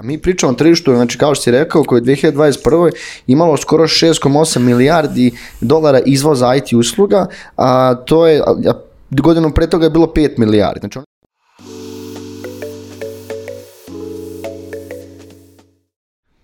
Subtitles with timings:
[0.00, 2.90] A mi pričamo o tržištu, znači kao što si rekao, koje je 2021.
[3.26, 7.26] imalo skoro 6,8 milijardi dolara izvoza IT usluga,
[7.56, 8.72] a to je, a
[9.10, 10.80] godinu pre toga je bilo 5 milijardi.
[10.80, 10.98] Znači,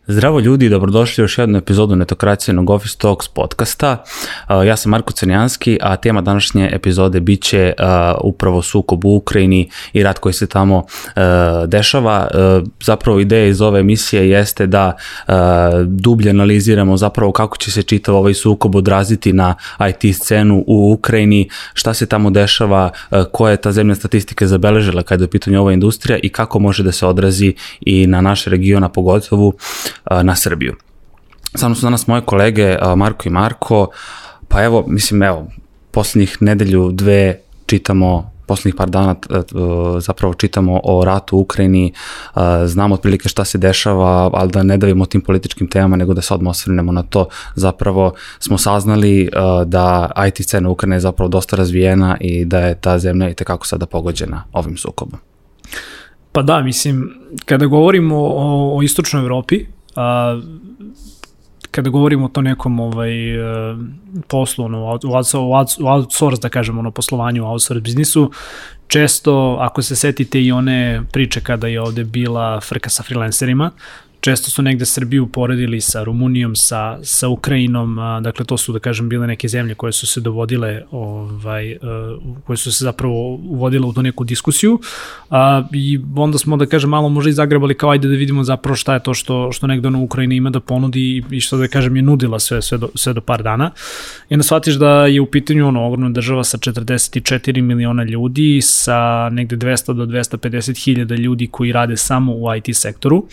[0.09, 4.05] Zdravo ljudi, dobrodošli u još jednu epizodu Netokracijenog Office Talks podcasta.
[4.67, 7.73] Ja sam Marko Crnjanski, a tema današnje epizode bit će
[8.25, 10.85] upravo sukob u Ukrajini i rat koji se tamo
[11.67, 12.29] dešava.
[12.81, 14.97] Zapravo ideja iz ove emisije jeste da
[15.87, 19.55] dublje analiziramo zapravo kako će se čitav ovaj sukob odraziti na
[19.89, 22.91] IT scenu u Ukrajini, šta se tamo dešava,
[23.33, 26.83] koja je ta zemlja statistike zabeležila kada je u pitanju ova industrija i kako može
[26.83, 29.53] da se odrazi i na naš region, a pogotovo
[30.23, 30.75] na Srbiju.
[31.55, 33.89] Samo su danas moje kolege Marko i Marko,
[34.49, 35.47] pa evo, mislim, evo,
[35.91, 39.15] poslednjih nedelju, dve čitamo poslednjih par dana
[40.01, 41.93] zapravo čitamo o ratu u Ukrajini,
[42.65, 46.35] znamo otprilike šta se dešava, ali da ne davimo tim političkim temama, nego da se
[46.35, 47.29] odmah osvrnemo na to.
[47.55, 49.31] Zapravo smo saznali
[49.67, 53.67] da IT scena Ukrajine je zapravo dosta razvijena i da je ta zemlja i tekako
[53.67, 55.19] sada pogođena ovim sukobom.
[56.33, 57.11] Pa da, mislim,
[57.45, 60.41] kada govorimo o, o istočnoj Evropi, a,
[61.71, 63.13] kada govorimo o to nekom ovaj,
[64.29, 64.99] poslu, ono,
[65.81, 68.31] u outsource, da kažemo, ono, poslovanju, u outsource biznisu,
[68.89, 73.71] često, ako se setite i one priče kada je ovde bila frka sa freelancerima,
[74.27, 78.79] često su negde Srbiju poredili sa Rumunijom, sa, sa Ukrajinom, a, dakle to su da
[78.79, 83.87] kažem bile neke zemlje koje su se dovodile, ovaj, a, koje su se zapravo uvodile
[83.87, 84.81] u tu neku diskusiju
[85.31, 88.77] a, i onda smo da kažem malo možda i zagrebali kao ajde da vidimo zapravo
[88.77, 91.97] šta je to što, što negde ono Ukrajina ima da ponudi i što da kažem
[91.97, 93.71] je nudila sve, sve, do, sve do par dana.
[94.29, 99.29] I onda shvatiš da je u pitanju ono ogromna država sa 44 miliona ljudi, sa
[99.31, 103.27] negde 200 do 250 hiljada ljudi koji rade samo u IT sektoru,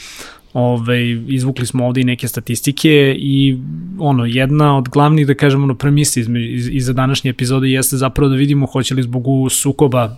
[0.53, 3.57] Ove, izvukli smo ovde i neke statistike i
[3.99, 8.29] ono, jedna od glavnih, da kažemo, ono, premisa iz, iz, iza današnje epizode jeste zapravo
[8.29, 10.17] da vidimo hoće li zbog sukoba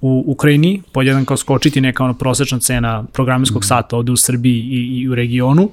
[0.00, 3.66] u Ukrajini, podjedan kao skočiti neka ono prosečna cena programerskog mm.
[3.66, 5.70] sata ovde u Srbiji i, i u regionu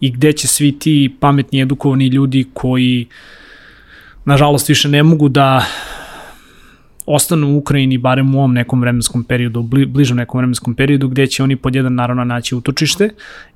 [0.00, 3.06] i gde će svi ti pametni, edukovani ljudi koji
[4.24, 5.66] nažalost više ne mogu da
[7.14, 11.26] ostanu u Ukrajini barem u ovom nekom vremenskom periodu, bli, bližom nekom vremenskom periodu gde
[11.26, 13.10] će oni pod jedan naravno naći utočište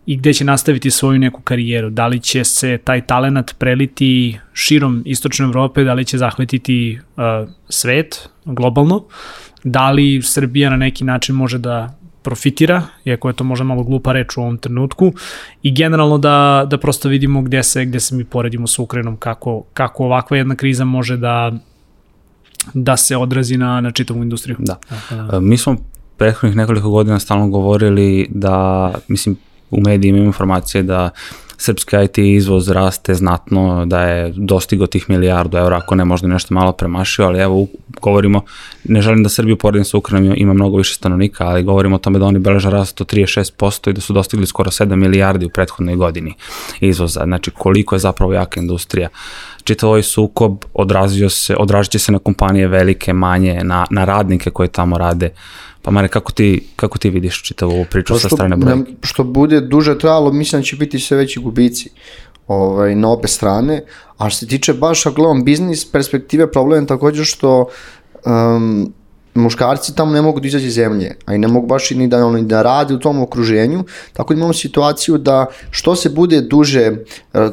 [0.07, 1.91] i gde će nastaviti svoju neku karijeru.
[1.91, 7.49] Da li će se taj talenat preliti širom istočne Evrope, da li će zahvatiti uh,
[7.69, 9.05] svet globalno,
[9.65, 14.13] da li Srbija na neki način može da profitira, iako je to možda malo glupa
[14.13, 15.13] reč u ovom trenutku,
[15.63, 19.63] i generalno da, da prosto vidimo gde se, gde se mi poredimo sa Ukrajinom, kako,
[19.75, 21.53] kako ovakva jedna kriza može da
[22.75, 24.57] da se odrazi na, na čitavu industriju.
[24.59, 24.79] Da.
[25.11, 25.41] da.
[25.41, 25.77] Mi smo
[26.17, 29.37] prethodnih nekoliko godina stalno govorili da, mislim,
[29.71, 31.11] u medijima imamo informacije da
[31.57, 36.55] srpski IT izvoz raste znatno, da je dostigo tih milijardu evra, ako ne možda nešto
[36.55, 37.67] malo premašio, ali evo
[38.01, 38.43] govorimo,
[38.85, 42.19] ne želim da Srbiju poredim sa Ukrajinom, ima mnogo više stanovnika, ali govorimo o tome
[42.19, 45.97] da oni beleža rast od 36% i da su dostigli skoro 7 milijardi u prethodnoj
[45.97, 46.35] godini
[46.81, 47.25] izvoza.
[47.25, 49.09] Znači koliko je zapravo jaka industrija.
[49.65, 54.51] Čitav ovaj sukob odrazio se, odražit će se na kompanije velike, manje, na, na radnike
[54.51, 55.31] koje tamo rade.
[55.85, 58.77] Pa Mare, kako ti, kako ti vidiš čitavu ovu priču pa što, sa strane broja?
[59.03, 61.91] Što bude duže trajalo, mislim da će biti sve veći gubici
[62.47, 63.85] ovaj, na obe strane,
[64.19, 67.67] a što se tiče baš, ako gledam biznis perspektive, problem je takođe što
[68.25, 68.93] um,
[69.35, 72.27] muškarci tamo ne mogu da izađe iz zemlje, a i ne mogu baš ni da,
[72.27, 76.81] ono, da rade u tom okruženju, tako da imamo situaciju da što se bude duže
[76.81, 76.95] e,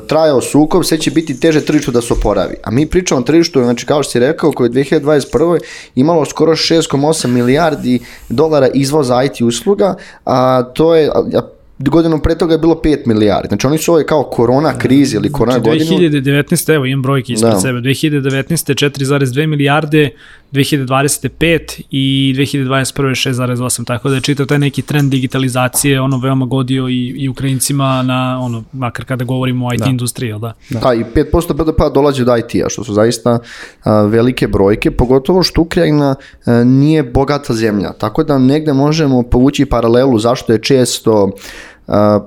[0.07, 2.55] trajao sukob, sve će biti teže tržištu da se oporavi.
[2.63, 5.59] A mi pričamo o tržištu, znači kao što si rekao, koje je 2021.
[5.95, 7.99] imalo skoro 6,8 milijardi
[8.29, 11.41] dolara izvoza IT usluga, a to je, a,
[11.89, 13.47] godinu pre toga je bilo 5 milijardi.
[13.47, 16.21] Znači oni su ovaj kao korona krize ili korona znači, godinu.
[16.21, 16.75] 2019.
[16.75, 17.59] evo imam brojke ispred da.
[17.59, 17.79] sebe.
[17.79, 18.89] 2019.
[18.89, 20.09] 4,2 milijarde,
[20.51, 23.29] 2025 i 2021.
[23.29, 23.85] 6,8.
[23.85, 28.39] Tako da je čitav taj neki trend digitalizacije ono veoma godio i, i Ukrajincima na
[28.41, 29.89] ono, makar kada govorimo o IT da.
[29.89, 30.53] industriji, da?
[30.69, 33.39] Da, da i 5% BDP dolazi od IT-a, što su zaista
[33.83, 36.15] a, velike brojke, pogotovo što Ukrajina
[36.45, 37.93] a, nije bogata zemlja.
[37.93, 41.31] Tako da negde možemo povući paralelu zašto je često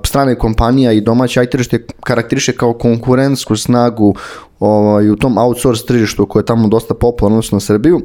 [0.05, 4.15] strane kompanija i domaće IT tržište karakteriše kao konkurentsku snagu
[4.59, 8.01] ovaj, u tom outsource tržištu koje je tamo dosta popularno, odnosno na Srbiju,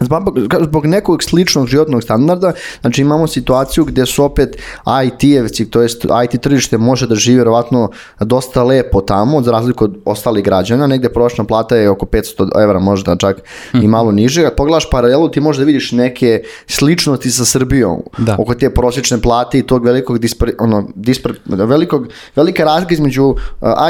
[0.00, 4.56] Zbog, zbog nekog sličnog životnog standarda, znači imamo situaciju gde su opet
[4.86, 9.96] IT-evci, to jest IT tržište može da živi verovatno dosta lepo tamo, za razliku od
[10.04, 13.40] ostalih građana, negde prošna plata je oko 500 evra, možda čak
[13.82, 14.42] i malo niže.
[14.42, 18.36] Kad pogledaš paralelu, ti možda vidiš neke sličnosti sa Srbijom, Da.
[18.38, 23.36] oko te prosječne plate i tog velikog dispre, ono, dispre, velikog, velika razlika između uh,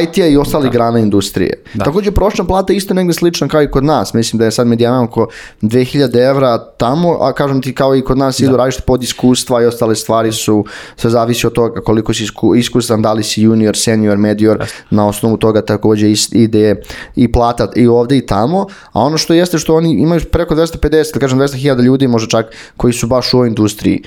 [0.03, 1.63] IT-a i ostalih grana industrije.
[1.75, 1.85] Da.
[1.85, 4.15] Takođe, prosječna plata je isto negde slična kao i kod nas.
[4.15, 5.29] Mislim da je sad medijana oko
[5.63, 9.67] 2000 evra tamo, a kažem ti kao i kod nas idu različite pod iskustva i
[9.67, 10.65] ostale stvari su,
[10.97, 15.09] sve zavisi od toga koliko si isku, iskusan, da li si junior, senior, medior, na
[15.09, 16.83] osnovu toga takođe ide
[17.17, 21.15] i plata i ovde i tamo, a ono što jeste što oni imaju preko 250,
[21.15, 22.47] da kažem 200.000 ljudi možda čak
[22.77, 24.03] koji su baš u ovoj industriji.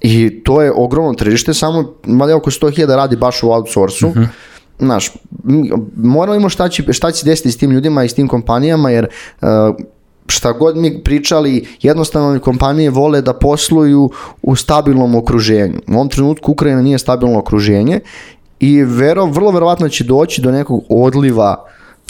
[0.00, 4.12] I to je ogromno tržište, samo mada oko 100.000 radi baš u outsourcu.
[4.78, 5.12] Znaš,
[5.44, 8.90] mi- moramo imamo šta će, šta će desiti s tim ljudima i s tim kompanijama,
[8.90, 9.06] jer
[9.40, 9.48] uh,
[10.28, 14.10] šta god mi pričali, jednostavno kompanije vole da posluju
[14.42, 15.78] u stabilnom okruženju.
[15.88, 18.00] U ovom trenutku Ukrajina nije stabilno okruženje
[18.60, 21.64] i vero, vrlo verovatno će doći do nekog odliva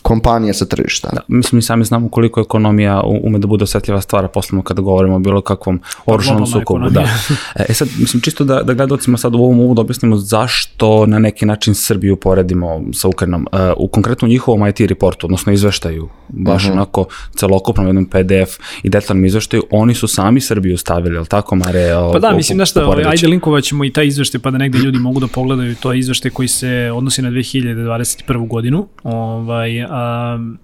[0.06, 1.08] kompanija sa tržišta.
[1.12, 5.16] Da, mislim, mi sami znamo koliko ekonomija ume da bude osetljiva stvar, posebno kada govorimo
[5.16, 6.80] o bilo kakvom oružanom globalna sukobu.
[6.80, 7.00] Da.
[7.00, 7.14] ekonomija.
[7.60, 11.46] E sad, mislim, čisto da, da gledalcima sad u ovom uvodu objasnimo zašto na neki
[11.46, 13.46] način Srbiju poredimo sa Ukrajinom.
[13.52, 16.72] E, u konkretno njihovom IT reportu, odnosno izveštaju, baš Mhm.
[16.72, 18.52] onako celokupnom jednom PDF
[18.82, 21.94] i detaljnom izveštaju, oni su sami Srbiju stavili, ali tako, Mare?
[21.94, 23.08] o- Pa da, o- mislim, nešto, poredeći?
[23.10, 26.30] ajde linkovat ćemo i taj izveštaj pa da negde ljudi mogu da pogledaju to izveštaj
[26.30, 28.16] koji se odnosi na 2021.
[28.46, 28.86] godinu.
[29.02, 30.58] Ovaj, a,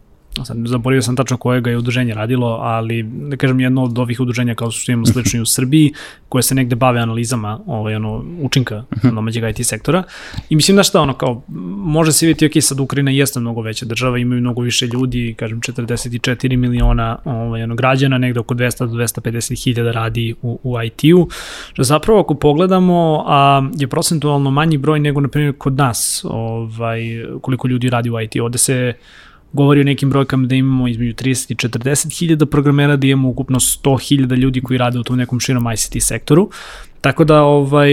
[0.45, 4.55] sad zaboravio sam tačno kojega je udruženje radilo, ali da kažem jedno od ovih udruženja
[4.55, 5.93] kao što imamo slično i u Srbiji,
[6.29, 10.03] koje se negde bave analizama ovaj, ono, učinka domaćeg IT sektora.
[10.51, 11.43] I mislim da šta ono kao,
[11.77, 15.61] može se vidjeti, ok, sad Ukrajina jeste mnogo veća država, imaju mnogo više ljudi, kažem
[15.61, 21.29] 44 miliona ovaj, ono, građana, negde oko 200 do 250 hiljada radi u, u IT-u,
[21.79, 27.01] zapravo ako pogledamo a, je procentualno manji broj nego na primjer kod nas, ovaj,
[27.41, 28.37] koliko ljudi radi u IT.
[28.37, 28.95] Ovde se
[29.53, 33.61] govori o nekim brojkama da imamo između 30 i 40 hiljada programera, da imamo ukupno
[33.61, 36.51] 100 hiljada ljudi koji rade u tom nekom širom ICT sektoru.
[37.03, 37.91] Tako da, ovaj,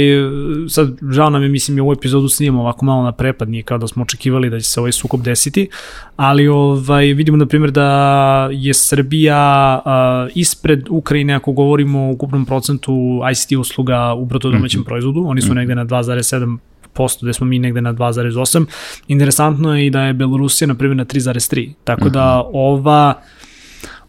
[0.69, 3.77] sad, žao nam je, mislim, i ovu epizodu snimamo ovako malo na prepad, nije kao
[3.77, 5.69] da smo očekivali da će se ovaj sukob desiti,
[6.15, 9.37] ali ovaj, vidimo, na primjer, da je Srbija
[9.85, 15.41] a, ispred Ukrajine, ako govorimo o ukupnom procentu ICT usluga u bruto domaćem proizvodu, oni
[15.41, 16.57] su negde na 2,7
[16.99, 18.65] posto, gde smo mi negde na 2,8.
[19.07, 21.69] Interesantno je i da je Belorusija, na primjer, na 3,3.
[21.83, 23.21] Tako da ova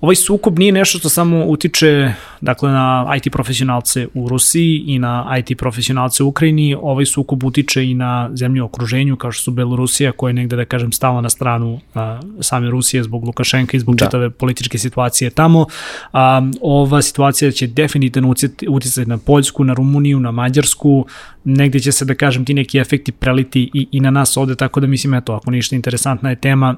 [0.00, 5.36] ovaj sukob nije nešto što samo utiče dakle, na IT profesionalce u Rusiji i na
[5.38, 9.50] IT profesionalce u Ukrajini, ovaj sukob utiče i na zemlje u okruženju kao što su
[9.50, 13.80] Belorusija koja je negde da kažem stala na stranu a, same Rusije zbog Lukašenka i
[13.80, 14.04] zbog Da.
[14.06, 15.66] čitave političke situacije tamo.
[16.12, 18.34] A, ova situacija će definitivno
[18.68, 21.06] uticati na Poljsku, na Rumuniju, na Mađarsku,
[21.44, 24.80] negde će se da kažem ti neki efekti preliti i, i na nas ovde, tako
[24.80, 26.76] da mislim eto, ako ništa interesantna je tema,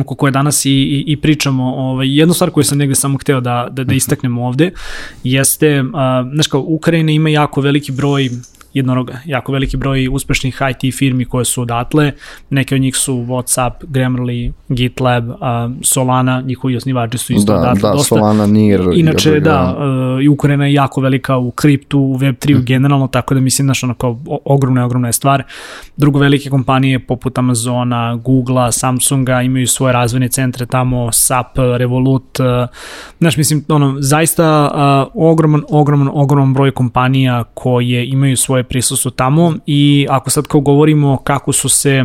[0.00, 3.40] oko koje danas i, i, i pričamo, ovaj, jednu stvar koju sam negde samo hteo
[3.40, 4.70] da, da, da istaknem ovde,
[5.24, 5.88] jeste, uh,
[6.34, 8.30] znaš kao, Ukrajina ima jako veliki broj
[8.78, 10.38] jednoroga, jako veliki broj uspešnih
[10.72, 12.12] IT firmi koje su odatle,
[12.50, 15.24] neke od njih su Whatsapp, Grammarly, GitLab,
[15.82, 17.82] Solana, njihovi osnivači su isto Da, odatle.
[17.82, 18.80] da, dosta, Solana, NIR.
[18.94, 19.76] Inače, i- da,
[20.16, 23.82] uh, i Ukrajina je jako velika u kriptu, u Web3 generalno, tako da mislim, znaš,
[23.82, 25.42] ono kao o- ogromna, ogromna je stvar.
[25.96, 31.46] Drugo, velike kompanije poput Amazona, Googlea, Samsunga imaju svoje razvojne centre tamo, SAP,
[31.76, 32.46] Revolut, uh,
[33.18, 34.70] znaš, mislim, ono, zaista
[35.14, 40.60] uh, ogroman, ogroman, ogroman broj kompanija koje imaju svoje prisustvo tamo i ako sad kao
[40.60, 42.04] govorimo kako su se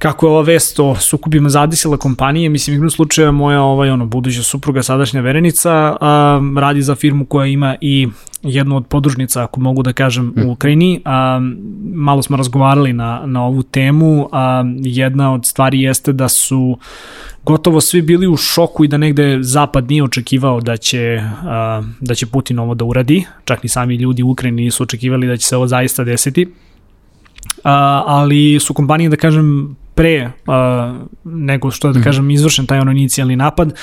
[0.00, 4.42] kako je ova vest o sukubima zadesila kompanije, mislim, igrom slučaja moja ovaj, ono, buduća
[4.42, 8.08] supruga, sadašnja verenica, a, radi za firmu koja ima i
[8.42, 11.00] jednu od podružnica, ako mogu da kažem, u Ukrajini.
[11.04, 11.40] A,
[11.94, 14.28] malo smo razgovarali na, na ovu temu.
[14.32, 16.78] A, jedna od stvari jeste da su
[17.44, 22.14] gotovo svi bili u šoku i da negde Zapad nije očekivao da će, a, da
[22.14, 23.24] će Putin ovo da uradi.
[23.44, 26.48] Čak ni sami ljudi u Ukrajini nisu očekivali da će se ovo zaista desiti.
[27.64, 32.80] A, ali su kompanije, da kažem, pre a, nego što je, da kažem, izvršen taj
[32.80, 33.74] ono inicijalni napad,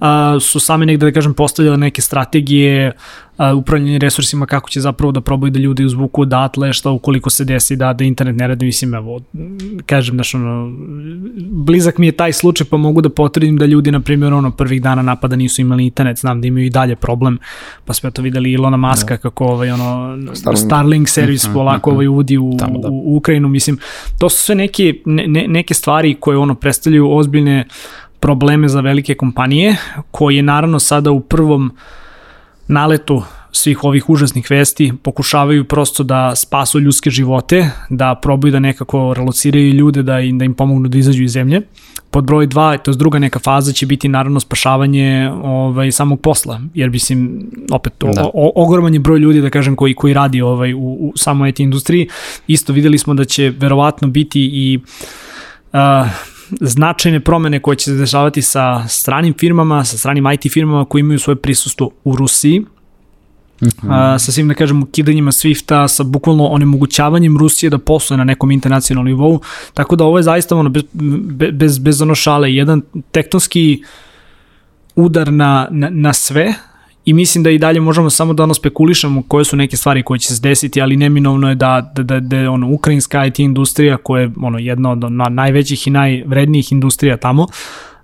[0.00, 5.12] a, su same negde, da kažem, postavljale neke strategije a, upravljanje resursima, kako će zapravo
[5.12, 8.66] da probaju da ljudi uzvuku odatle, šta ukoliko se desi da, da internet ne radi,
[8.66, 9.20] mislim, evo,
[9.86, 10.72] kažem, znaš, ono,
[11.50, 14.82] blizak mi je taj slučaj, pa mogu da potvrdim da ljudi, na primjer, ono, prvih
[14.82, 17.38] dana napada nisu imali internet, znam da imaju i dalje problem,
[17.84, 20.66] pa smo to videli Ilona Maska, kako ovaj, ono, Starlink, Starlink.
[20.66, 22.88] Starlink servis polako ovaj uvodi u, Tamo, da.
[22.88, 23.78] u, Ukrajinu, mislim,
[24.18, 27.66] to su sve neke, ne, ne, neke stvari koje ono predstavljaju ozbiljne
[28.20, 29.76] probleme za velike kompanije,
[30.10, 31.72] koje naravno sada u prvom
[32.72, 39.14] naletu svih ovih užasnih vesti pokušavaju prosto da spasu ljudske živote, da probaju da nekako
[39.14, 41.60] relociraju ljude, da im, da im pomognu da izađu iz zemlje.
[42.10, 46.60] Pod broj 2, to je druga neka faza, će biti naravno spašavanje ovaj, samog posla,
[46.74, 48.24] jer mislim, opet, da.
[48.34, 51.60] o, ogroman je broj ljudi, da kažem, koji, koji radi ovaj, u, u samoj IT
[51.60, 52.08] industriji.
[52.46, 54.78] Isto videli smo da će verovatno biti i
[55.72, 55.78] uh,
[56.60, 61.18] značajne promene koje će se dešavati sa stranim firmama, sa stranim IT firmama koji imaju
[61.18, 62.64] svoje prisustvo u Rusiji,
[63.62, 64.14] Mm -hmm.
[64.14, 68.50] a, sa svim, da kažem, ukidanjima Swifta, sa bukvalno onemogućavanjem Rusije da posluje na nekom
[68.50, 69.40] internacionalnom nivou,
[69.74, 70.82] tako da ovo je zaista ono, bez,
[71.52, 72.82] bez, bez ono šale, jedan
[73.12, 73.82] tektonski
[74.96, 76.54] udar na, na, na sve,
[77.04, 80.18] i mislim da i dalje možemo samo da ono spekulišemo koje su neke stvari koje
[80.18, 84.22] će se desiti, ali neminovno je da, da, da, da ono, ukrajinska IT industrija koja
[84.22, 84.98] je ono, jedna od
[85.30, 87.46] najvećih i najvrednijih industrija tamo,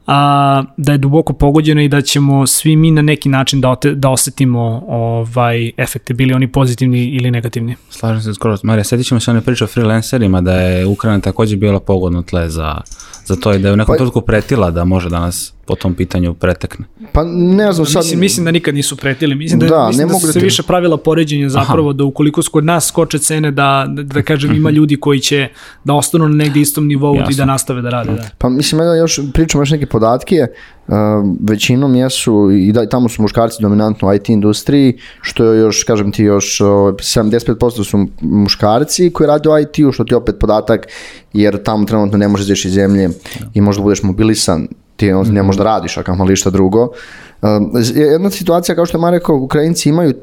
[0.07, 3.95] a, da je duboko pogođeno i da ćemo svi mi na neki način da, ote,
[3.95, 7.77] da osetimo ovaj, efekte, bili oni pozitivni ili negativni.
[7.91, 8.57] Slažem se skoro.
[8.63, 12.49] Marija, setit ćemo se one priče o freelancerima, da je Ukrajina takođe bila pogodno tle
[12.49, 12.81] za,
[13.25, 15.95] za to i da je u nekom pa, trenutku pretila da može danas po tom
[15.95, 16.85] pitanju pretekne.
[17.13, 18.03] Pa ne znam sad...
[18.03, 20.41] Mislim, mislim da nikad nisu pretili, mislim da, da, mislim ne da su da se
[20.41, 21.97] više pravila poređenja zapravo Aha.
[21.97, 25.49] da ukoliko kod nas skoče cene da, da, da kažem ima ljudi koji će
[25.85, 27.33] da ostanu na negde istom nivou Jasno.
[27.33, 28.13] i da nastave da rade.
[28.13, 28.29] Da.
[28.39, 30.47] Pa mislim da još pričamo još neke podatke,
[30.89, 30.95] uh,
[31.41, 36.13] većinom jesu i da, tamo su muškarci dominantno u IT industriji, što je još, kažem
[36.13, 40.87] ti, još uh, 75% su muškarci koji rade u IT-u, što ti je opet podatak,
[41.33, 43.09] jer tamo trenutno ne možeš izaći iz zemlje
[43.55, 44.69] i možda budeš mobilisan
[44.99, 46.89] ti ne možeš da radiš, a kamo šta drugo.
[47.43, 50.15] Um, jedna situacija, kao što je rekao, Ukrajinci imaju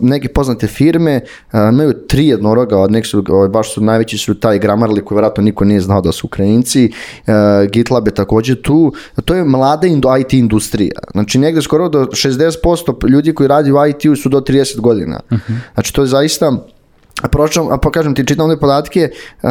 [0.00, 1.20] neke poznate firme,
[1.52, 5.42] uh, imaju tri jednoroga, od nek su, baš su najveći su taj Grammarly koji vjerojatno
[5.42, 6.92] niko nije znao da su Ukrajinci,
[7.26, 7.34] uh,
[7.70, 8.92] GitLab je takođe tu,
[9.24, 9.86] to je mlada
[10.20, 14.80] IT industrija, znači negde skoro do 60% ljudi koji radi u IT-u su do 30
[14.80, 15.52] godina, uh mhm.
[15.52, 15.74] -huh.
[15.74, 16.66] znači to je zaista
[17.22, 19.08] A pročam, a pokažem ti, čitam ovde podatke,
[19.42, 19.48] uh,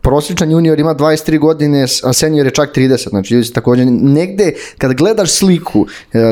[0.00, 4.94] prosječan junior ima 23 godine, a senior je čak 30, znači ljudi takođe negde, kad
[4.94, 5.86] gledaš sliku uh,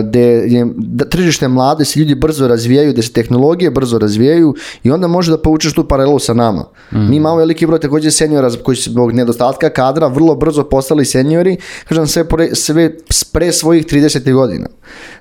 [0.04, 4.90] gde je da, tržište mlade, se ljudi brzo razvijaju, gde se tehnologije brzo razvijaju i
[4.90, 6.64] onda može da povučeš tu paralelu sa nama.
[6.92, 7.10] Mm.
[7.10, 11.56] Mi imamo veliki broj takođe seniora koji su zbog nedostatka kadra vrlo brzo postali seniori,
[11.88, 12.90] kažem sve, pre, sve
[13.32, 14.66] pre svojih 30 godina.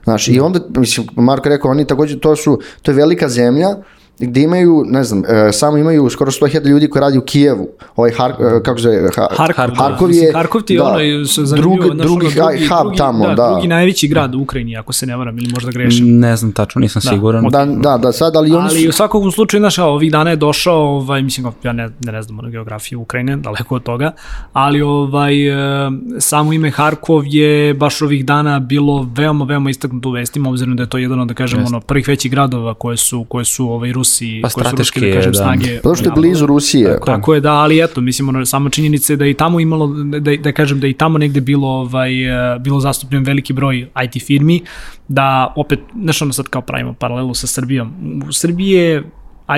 [0.04, 0.34] Znaš, mm.
[0.34, 3.75] i onda, mislim, Marko rekao, oni takođe, to su, to je velika zemlja,
[4.20, 7.67] gde imaju, ne znam, e, samo imaju skoro 100.000 ljudi koji radi u Kijevu.
[7.96, 10.98] Ovaj Har, e, kako se zove, ha, Harkov, Harkov je Harkov ti je da, ono
[11.25, 13.50] zanimljivo, drugi, drugi, drugi, hub tamo, da, da.
[13.51, 16.20] Drugi najveći grad u Ukrajini, ako se ne varam, ili možda grešim.
[16.20, 17.46] Ne znam tačno, nisam da, siguran.
[17.50, 18.89] Da, da, da, sad, ali oni Ali su...
[18.89, 22.39] u svakom slučaju, znaš, ovih dana je došao, ovaj, mislim, ja ne, ne, ne znam
[22.39, 24.12] ono geografiju Ukrajine, daleko od toga,
[24.53, 30.12] ali ovaj, e, samo ime Harkov je baš ovih dana bilo veoma, veoma istaknuto u
[30.12, 33.25] vestima, obzirom da je to jedan od, da kažem, ono, prvih većih gradova koje su,
[33.29, 35.38] koje su ovaj, Rusi, pa, koje su strateški da kažem, da.
[35.38, 35.79] snage.
[35.83, 36.93] Pa što je blizu Rusije.
[36.93, 39.88] Tako, tako je, da, ali eto, mislim, ono, sama činjenica je da i tamo imalo,
[40.19, 44.24] da, da kažem, da i tamo negde bilo, ovaj, eh, bilo zastupljen veliki broj IT
[44.25, 44.62] firmi,
[45.07, 47.93] da opet, znaš ono sad kao pravimo paralelu sa Srbijom.
[48.27, 49.03] U Srbiji je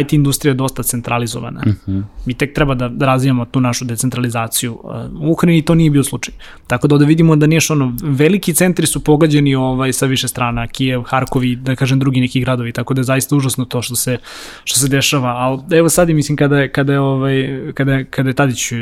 [0.01, 1.59] IT industrija je dosta centralizovana.
[1.59, 1.91] Uh mhm.
[1.91, 2.03] -huh.
[2.25, 4.79] Mi tek treba da, da razvijamo tu našu decentralizaciju.
[5.21, 6.33] U Ukrajini to nije bio slučaj.
[6.67, 10.67] Tako da ovde vidimo da nije ono, veliki centri su pogađeni ovaj, sa više strana,
[10.67, 14.17] Kijev, Harkovi, da kažem drugi neki gradovi, tako da je zaista užasno to što se,
[14.63, 15.29] što se dešava.
[15.29, 18.71] Ali evo sad je, mislim, kada je, kada je, ovaj, kada je, kada je Tadić
[18.71, 18.77] uh,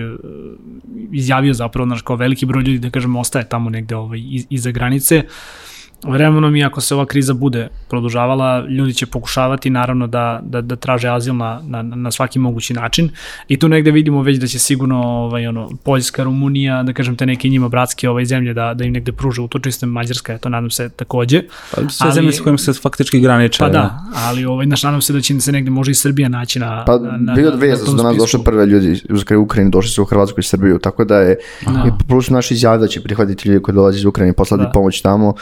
[1.11, 4.71] izjavio zapravo, znaš, kao veliki broj ljudi, da kažem, ostaje tamo negde ovaj, iz, iza
[4.71, 5.72] granice, uh,
[6.07, 10.75] vremenom i ako se ova kriza bude produžavala, ljudi će pokušavati naravno da, da, da
[10.75, 13.09] traže azil na, na, na svaki mogući način
[13.47, 17.25] i tu negde vidimo već da će sigurno ovaj, ono, Poljska, Rumunija, da kažem te
[17.25, 20.71] neke njima bratske ovaj, zemlje da, da im negde pruže utočiste, Mađarska je to nadam
[20.71, 21.41] se takođe.
[21.75, 23.59] Pa, sve ali, zemlje s kojim se faktički graniče.
[23.59, 26.59] Pa da, ali ovaj, naš, nadam se da će se negde može i Srbija naći
[26.59, 29.71] na Pa na, na, bio dve, da su do nas došle prve ljudi iz Ukrajine,
[29.71, 31.85] došli su u Hrvatsku i Srbiju, tako da je, da.
[31.87, 34.69] i plus naši izjavi da će prihvatiti ljudi koji dolaze iz Ukrajine, poslati da.
[34.69, 35.33] pomoć tamo.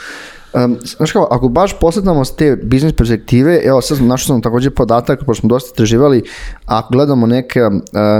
[0.54, 4.42] Um, znaš kao, ako baš posledamo s te biznis perspektive, evo sad sam našao sam
[4.42, 6.22] takođe podatak, pošto smo dosta istraživali,
[6.66, 7.70] ako gledamo neka,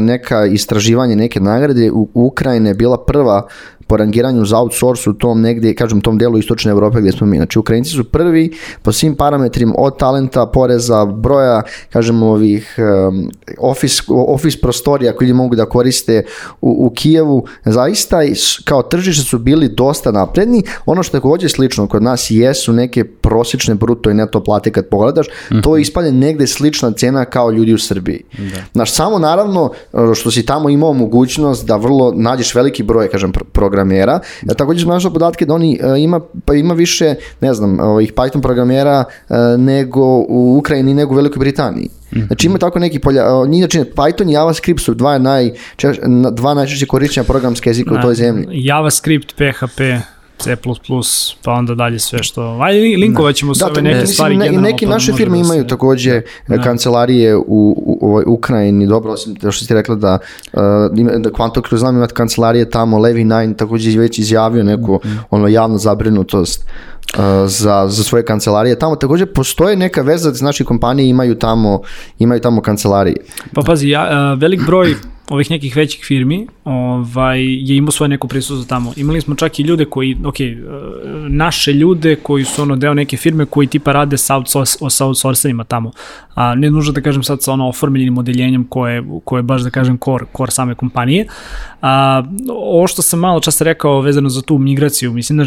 [0.01, 3.49] neka istraživanje, neke nagrade, u Ukrajine je bila prva
[3.93, 7.37] po rangiranju za outsource u tom negde, kažem, tom delu istočne Evrope gde smo mi.
[7.37, 8.51] Znači, Ukrajinci su prvi
[8.83, 15.57] po svim parametrima od talenta, poreza, broja, kažem, ovih um, office, office prostorija koji mogu
[15.57, 16.23] da koriste
[16.61, 17.45] u, u Kijevu.
[17.65, 18.19] Zaista,
[18.65, 20.63] kao tržište su bili dosta napredni.
[20.87, 24.89] Ono što je takođe slično kod nas jesu neke prosječne bruto i neto plate kad
[24.89, 25.27] pogledaš,
[25.63, 28.25] to je ispalje negde slična cena kao ljudi u Srbiji.
[28.73, 33.33] Znaš, samo naravno e, što si tamo imao mogućnost da vrlo nađeš veliki broj, kažem,
[33.33, 33.45] pr-
[33.83, 37.81] programera, ja također smo našli podatke da oni e, ima, pa ima više, ne znam,
[37.81, 41.89] ovih Python programera e, nego u Ukrajini, nego u Velikoj Britaniji.
[42.27, 45.51] Znači ima tako neki polja, e, znači Python i JavaScript su dva, naj,
[46.33, 48.47] dva najčešće korišćenja programske jezika u toj zemlji.
[48.51, 49.81] JavaScript, PHP,
[50.43, 50.57] C++,
[51.43, 52.59] pa onda dalje sve što...
[52.63, 54.37] Ajde, linkovat ćemo sve Da, ove neke neke stvari.
[54.37, 56.63] ne, neke naše firme da se- imaju takođe Da.
[56.63, 60.19] kancelarije u, u, u Ukrajini, dobro, osim to što si ti rekla da,
[60.53, 60.61] uh,
[61.21, 61.31] da
[61.63, 65.17] kroz znam imati kancelarije tamo, Levi Nine takođe je već izjavio neku Mhm.
[65.31, 66.65] ono javnu zabrinutost
[67.15, 68.79] uh, za, za svoje kancelarije.
[68.79, 71.81] Tamo takođe postoje neka veza da naše kompanije imaju tamo,
[72.19, 73.17] imaju tamo kancelarije.
[73.55, 74.95] Pa pazi, ja, a, velik broj
[75.29, 78.93] ovih nekih većih firmi ovaj, je imao svoje neko prisustvo tamo.
[78.97, 80.57] Imali smo čak i ljude koji, ok, e,
[81.29, 84.37] naše ljude koji su ono deo neke firme koji tipa rade sa,
[84.81, 85.93] outsource, tamo.
[86.35, 89.71] A ne nužno da kažem sad sa ono oformljenim odeljenjem koje, koje je baš da
[89.71, 91.27] kažem core, core same kompanije.
[91.83, 95.45] A, ovo što sam malo čas rekao vezano za tu migraciju, mislim da,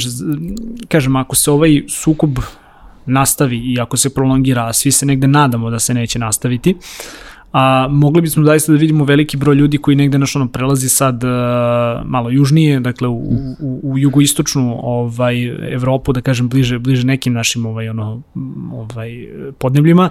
[0.87, 2.39] kažem, ako se ovaj sukob
[3.05, 6.75] nastavi i ako se prolongira, svi se negde nadamo da se neće nastaviti,
[7.57, 11.23] a mogli bismo zaista da vidimo veliki broj ljudi koji negde naš ono prelazi sad
[11.23, 11.29] uh,
[12.05, 13.17] malo južnije, dakle u,
[13.59, 18.21] u, u jugoistočnu ovaj Evropu, da kažem bliže bliže nekim našim ovaj ono
[18.71, 19.27] ovaj
[19.59, 20.09] podnebljima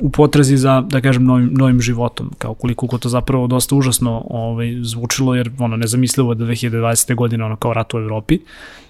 [0.00, 4.24] u potrazi za da kažem novim novim životom, kao koliko ko to zapravo dosta užasno
[4.30, 7.14] ovaj zvučilo jer ono nezamislivo je da 2020.
[7.14, 8.38] godine ono kao rat u Evropi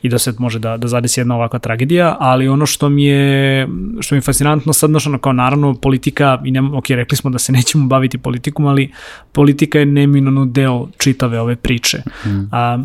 [0.03, 3.69] i da se može da da zadesi jedna ovakva tragedija, ali ono što mi je
[4.01, 7.31] što mi je fascinantno sad znaš, ono kao naravno politika i ne, ok, rekli smo
[7.31, 8.93] da se nećemo baviti politikom, ali
[9.33, 12.03] politika je neminovno deo čitave ove priče.
[12.27, 12.49] Mm.
[12.53, 12.85] A,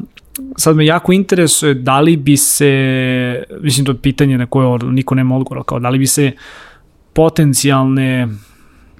[0.57, 5.15] sad me jako interesuje da li bi se, mislim to je pitanje na koje niko
[5.15, 6.31] nema odgovora, kao da li bi se
[7.19, 8.29] potencijalne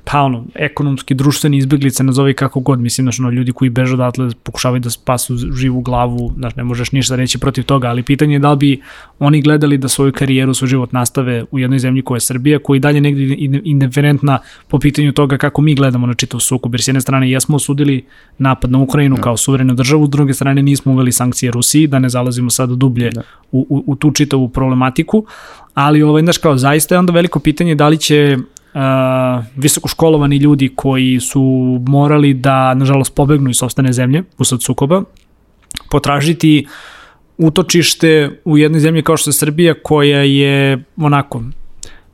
[0.04, 4.30] pa ono, ekonomski, društveni izbeglice, nazovi kako god, mislim, znaš, ono, ljudi koji beže odatle
[4.44, 8.40] pokušavaju da spasu živu glavu, znaš, ne možeš ništa reći protiv toga, ali pitanje je
[8.40, 8.82] da li bi
[9.20, 12.76] oni gledali da svoju karijeru, svoj život nastave u jednoj zemlji koja je Srbija, koja
[12.76, 16.88] je dalje negdje indiferentna po pitanju toga kako mi gledamo na čitav sukob, jer s
[16.88, 18.06] jedne strane jesmo osudili
[18.38, 22.10] napad na Ukrajinu kao suverenu državu, s druge strane nismo uveli sankcije Rusiji, da ne
[22.10, 23.12] zalazimo sad dublje
[23.52, 25.26] u, u, u tu čitavu problematiku,
[25.74, 28.38] ali ovaj, znaš, kao zaista je onda veliko pitanje da li će
[28.74, 31.42] uh, visokoškolovani ljudi koji su
[31.88, 35.04] morali da, nažalost, pobegnu iz sobstvene zemlje usad sukoba,
[35.92, 36.68] potražiti
[37.38, 41.44] utočište u jednoj zemlji kao što je Srbija koja je onako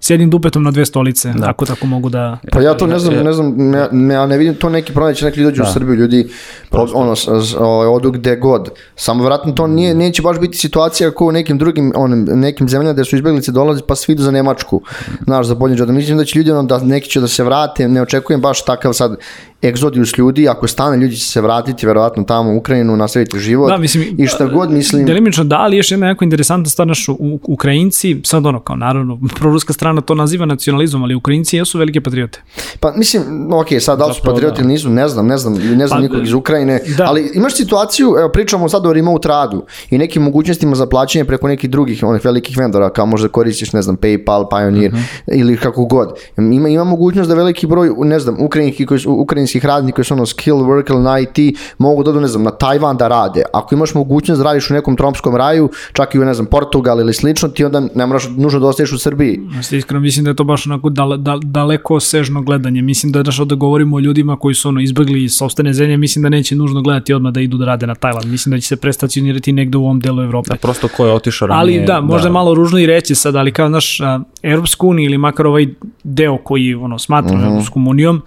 [0.06, 1.50] s jednim dupetom na dve stolice, da.
[1.50, 2.38] ako tako mogu da...
[2.52, 5.12] Pa ja to ne znam, ne znam, ne, ne, ja ne vidim to neki problem,
[5.12, 5.70] da će neki ljudi dođu da.
[5.70, 6.30] u Srbiju, ljudi
[6.70, 6.98] Prosto.
[6.98, 8.70] ono, s, s, odu gde god.
[8.96, 12.94] Samo vjerojatno to nije, neće baš biti situacija kao u nekim drugim, onim, nekim zemljama
[12.94, 14.82] gde su izbjeglice dolazi pa svi idu za Nemačku,
[15.24, 17.88] znaš, za bolje da Mislim da će ljudi ono, da neki će da se vrate,
[17.88, 19.18] ne očekujem baš takav sad
[19.64, 23.78] egzodijus ljudi, ako stane ljudi će se vratiti verovatno tamo u Ukrajinu, nastaviti život da,
[23.78, 25.06] mislim, i šta god mislim.
[25.06, 29.20] Delimično da, ali još jedna jako interesantna stvar naš u, Ukrajinci, sad ono kao naravno,
[29.40, 32.42] proruska strana to naziva nacionalizmom, ali Ukrajinci jesu velike patriote.
[32.80, 34.72] Pa mislim, ok, sad da li su patrioti ili da.
[34.72, 37.06] nisu, ne znam, ne znam, ne znam pa, nikog iz Ukrajine, da.
[37.06, 41.48] ali imaš situaciju, evo pričamo sad o remote radu i nekim mogućnostima za plaćanje preko
[41.48, 45.40] nekih drugih onih velikih vendora, kao možda koristiš, ne znam, PayPal, Pioneer uh -huh.
[45.40, 46.14] ili kako god.
[46.38, 49.14] Ima, ima mogućnost da veliki broj, ne znam, ukrajinski koji su,
[49.46, 52.52] ukrajinskih radnika koji su ono skill worker na IT mogu da odu, ne znam, na
[52.52, 53.44] Tajvan da rade.
[53.54, 57.00] Ako imaš mogućnost da radiš u nekom tropskom raju, čak i u, ne znam, Portugal
[57.00, 59.40] ili slično, ti onda ne moraš nužno da ostaješ u Srbiji.
[59.72, 62.82] Iskreno mislim da je to baš onako dale, dale, daleko sežno gledanje.
[62.82, 66.24] Mislim da daš da govorimo o ljudima koji su ono izbegli iz sobstvene zemlje, mislim
[66.24, 68.32] da neće nužno gledati odmah da idu da rade na Tajland.
[68.32, 70.50] Mislim da će se prestacionirati negde u ovom delu Evrope.
[70.50, 71.80] Da, prosto ko je otišao ranije.
[71.80, 72.34] Ali da, možda da.
[72.34, 74.00] malo ružno i reći sad, ali kao naš
[74.42, 75.68] Evropsku uniju ili makar ovaj
[76.04, 77.52] deo koji ono, smatram uh -huh.
[77.52, 78.22] Evropskom unijom,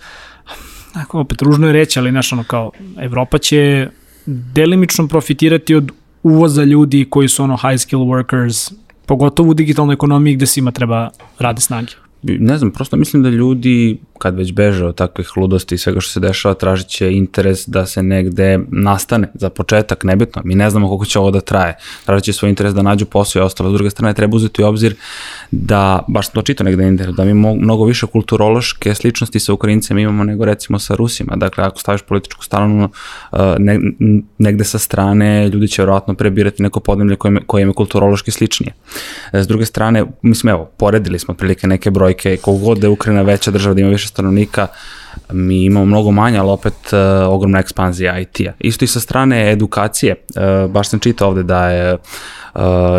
[0.99, 3.89] ako opet ružno je reći, ali znaš ono kao Evropa će
[4.27, 8.73] delimično profitirati od uvoza ljudi koji su ono high skill workers,
[9.07, 11.93] pogotovo u digitalnoj ekonomiji gde svima treba rade snage.
[12.23, 16.13] Ne znam, prosto mislim da ljudi kad već beže od takvih ludosti i svega što
[16.13, 20.43] se dešava, tražit će interes da se negde nastane za početak, nebitno.
[20.45, 21.77] Mi ne znamo koliko će ovo da traje.
[22.05, 23.71] Tražit će svoj interes da nađu posao i ostalo.
[23.71, 24.95] S druge strane, treba uzeti u obzir
[25.51, 30.01] da, baš to čito negde na internetu, da mi mnogo više kulturološke sličnosti sa Ukrajincima
[30.01, 31.37] imamo nego recimo sa Rusima.
[31.37, 32.89] Dakle, ako staviš političku stranu
[33.59, 33.81] ne,
[34.39, 38.73] negde sa strane, ljudi će verovatno prebirati neko podnemlje koje, koje im je kulturološki sličnije.
[39.33, 43.51] S druge strane, mislim, evo, poredili smo prilike neke brojke, kogod da je Ukrajina veća
[43.51, 44.69] država, da ima više stanovnika,
[45.33, 46.99] mi imamo mnogo manje, ali opet uh,
[47.35, 48.53] ogromna ekspanzija IT-a.
[48.59, 50.15] Isto i sa strane edukacije,
[50.65, 52.01] uh, baš sam čitao ovde da je uh,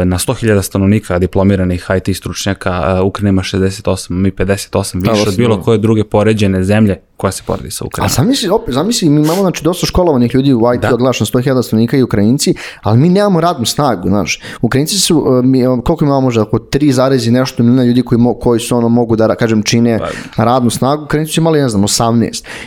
[0.05, 4.69] na 100.000 stanovnika diplomiranih IT stručnjaka, Ukrajina ima 68, mi 58,
[5.01, 8.10] Da, više od osim bilo koje druge poređene zemlje koja se poredi sa A Ukrajinom.
[8.10, 10.88] zamisli, opet, zamisli, mi imamo znači, dosta školovanih ljudi u IT, Da.
[10.88, 10.93] da.
[10.93, 14.39] odglašno 100.000 stanovnika i Ukrajinci, ali mi nemamo radnu snagu, znaš.
[14.62, 18.60] Ukrajinci su, mi, koliko imamo možda, oko 3 zarezi nešto miliona ljudi koji, mo, koji
[18.60, 19.99] su ono mogu da, kažem, čine
[20.36, 22.08] Pa- radnu snagu, Ukrajinci su imali, ne znam, 18.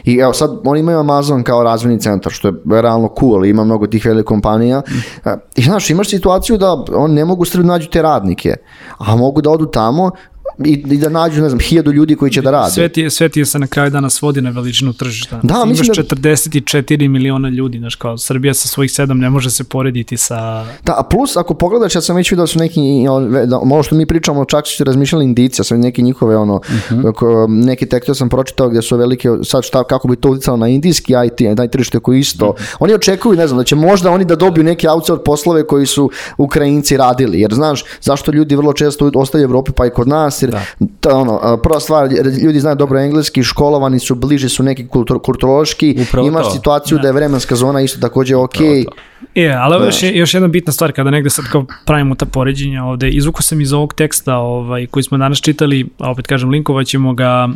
[0.04, 3.86] I evo sad, oni imaju Amazon kao razvojni centar, što je realno cool, ima mnogo
[3.86, 4.82] tih velikih kompanija.
[5.24, 8.54] Uh, I znaš, imaš situaciju da oni ne mogu da nađu te radnike,
[8.98, 10.10] a mogu da odu tamo
[10.58, 12.70] i, i da nađu, ne znam, hiljadu ljudi koji će da rade.
[12.70, 15.40] Sve ti, je, sve ti je se na kraju dana svodi na veličinu tržišta.
[15.42, 19.50] Da, Imaš mislim da- 44 miliona ljudi, znaš kao Srbija sa svojih 7 ne može
[19.50, 20.36] se porediti sa...
[20.84, 22.80] Da, a plus ako pogledaš, ja sam već vidio da su neki,
[23.46, 26.60] da, ono što mi pričamo, čak su razmišljali indici, ja sam neke njihove, ono,
[27.14, 30.68] ko- neki tekstove sam pročitao gdje su velike, sad šta, kako bi to uticalo na
[30.68, 34.36] indijski IT, taj tržište koji isto, oni očekuju, ne znam, da će možda oni da
[34.36, 39.42] dobiju neke outsource poslove koji su Ukrajinci radili, jer znaš, zašto ljudi vrlo često ostaju
[39.42, 40.56] u Evropi pa i kod nas, jer
[41.00, 42.08] ta, ono, a, prva stvar,
[42.42, 46.50] ljudi znaju dobro engleski, školovani su, bliže su neki kultur, kulturološki, Upravo imaš to.
[46.50, 48.54] situaciju da je vremenska zona isto takođe ok,
[49.34, 52.26] Je, ali evo još, je- još jedna bitna stvar kada negde sad kao pravimo ta
[52.26, 56.50] poređenja ovde, izvukao sam iz ovog teksta ovaj, koji smo danas čitali, a opet kažem
[56.50, 57.48] linkovat ćemo ga,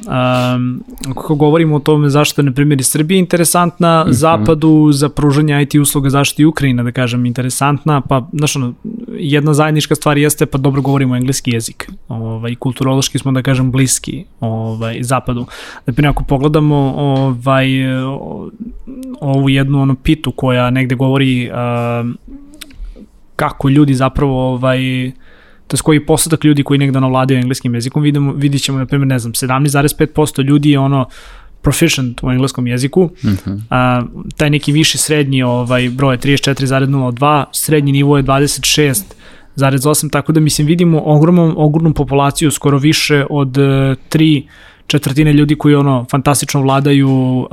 [0.55, 5.63] um, kako govorimo o tome zašto je na primjer i Srbija interesantna, zapadu za pružanje
[5.63, 8.73] IT usluga zašto i Ukrajina da kažem interesantna, pa znaš ono,
[9.11, 12.76] jedna zajednička stvar jeste pa dobro govorimo engleski jezik, ovaj, kulturološki
[13.19, 15.47] smo da kažem bliski ovaj, zapadu.
[15.87, 17.69] Na primjer ako pogledamo ovaj,
[19.21, 22.19] ovu jednu ono pitu koja negde govori um,
[23.37, 25.11] kako ljudi zapravo ovaj
[25.67, 28.87] to je koji postotak ljudi koji negde ono vladaju engleskim jezikom, vidimo, vidit ćemo, na
[28.87, 31.09] primjer, ne znam, 17,5% ljudi je ono
[31.63, 33.61] proficient u engleskom jeziku, uh -huh.
[33.71, 34.03] a,
[34.37, 38.23] taj neki viši srednji ovaj, broj je 34,02, srednji nivo je
[39.57, 44.43] 26,8, tako da mislim vidimo ogromnu, ogromnu populaciju, skoro više od uh, 3
[44.87, 47.49] četvrtine ljudi koji ono fantastično vladaju uh,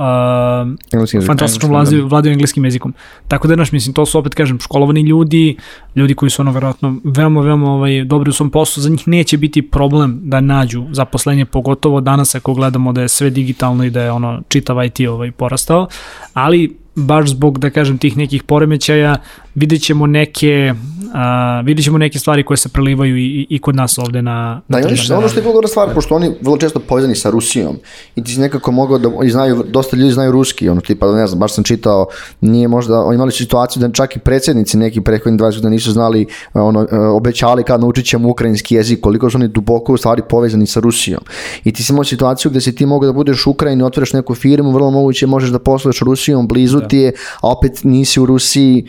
[0.92, 1.26] jezik.
[1.26, 2.94] fantastično vladaju, vladaju engleskim jezikom.
[3.28, 5.56] Tako da, znaš, mislim, to su opet, kažem, školovani ljudi,
[5.96, 9.36] ljudi koji su ono verovatno veoma, veoma ovaj, dobri u svom poslu, za njih neće
[9.36, 14.02] biti problem da nađu zaposlenje, pogotovo danas ako gledamo da je sve digitalno i da
[14.02, 15.86] je ono čitav IT ovaj, porastao,
[16.34, 19.16] ali baš zbog, da kažem, tih nekih poremećaja,
[19.54, 20.74] vidjet ćemo neke,
[21.14, 24.76] a, vidjet ćemo neke stvari koje se prelivaju i, i kod nas ovde na, Da,
[24.76, 27.14] na i oni, tržište ono što je bilo dobra stvar, pošto oni vrlo često povezani
[27.14, 27.76] sa Rusijom
[28.16, 31.26] i ti si nekako mogao da, i znaju, dosta ljudi znaju ruski, ono tipa, ne
[31.26, 32.06] znam, baš sam čitao,
[32.40, 36.26] nije možda, oni imali situaciju da čak i predsjednici neki prethodni 20 godina nisu znali,
[36.54, 40.66] ono, e, obećali kad naučit ćemo ukrajinski jezik, koliko su oni duboko u stvari povezani
[40.66, 41.20] sa Rusijom.
[41.64, 44.34] I ti si imao situaciju gde si ti mogao da budeš u Ukrajini, otvoriš neku
[44.34, 48.86] firmu, vrlo moguće možeš da posluješ Rusijom, blizu ti je, a opet nisi u Rusiji,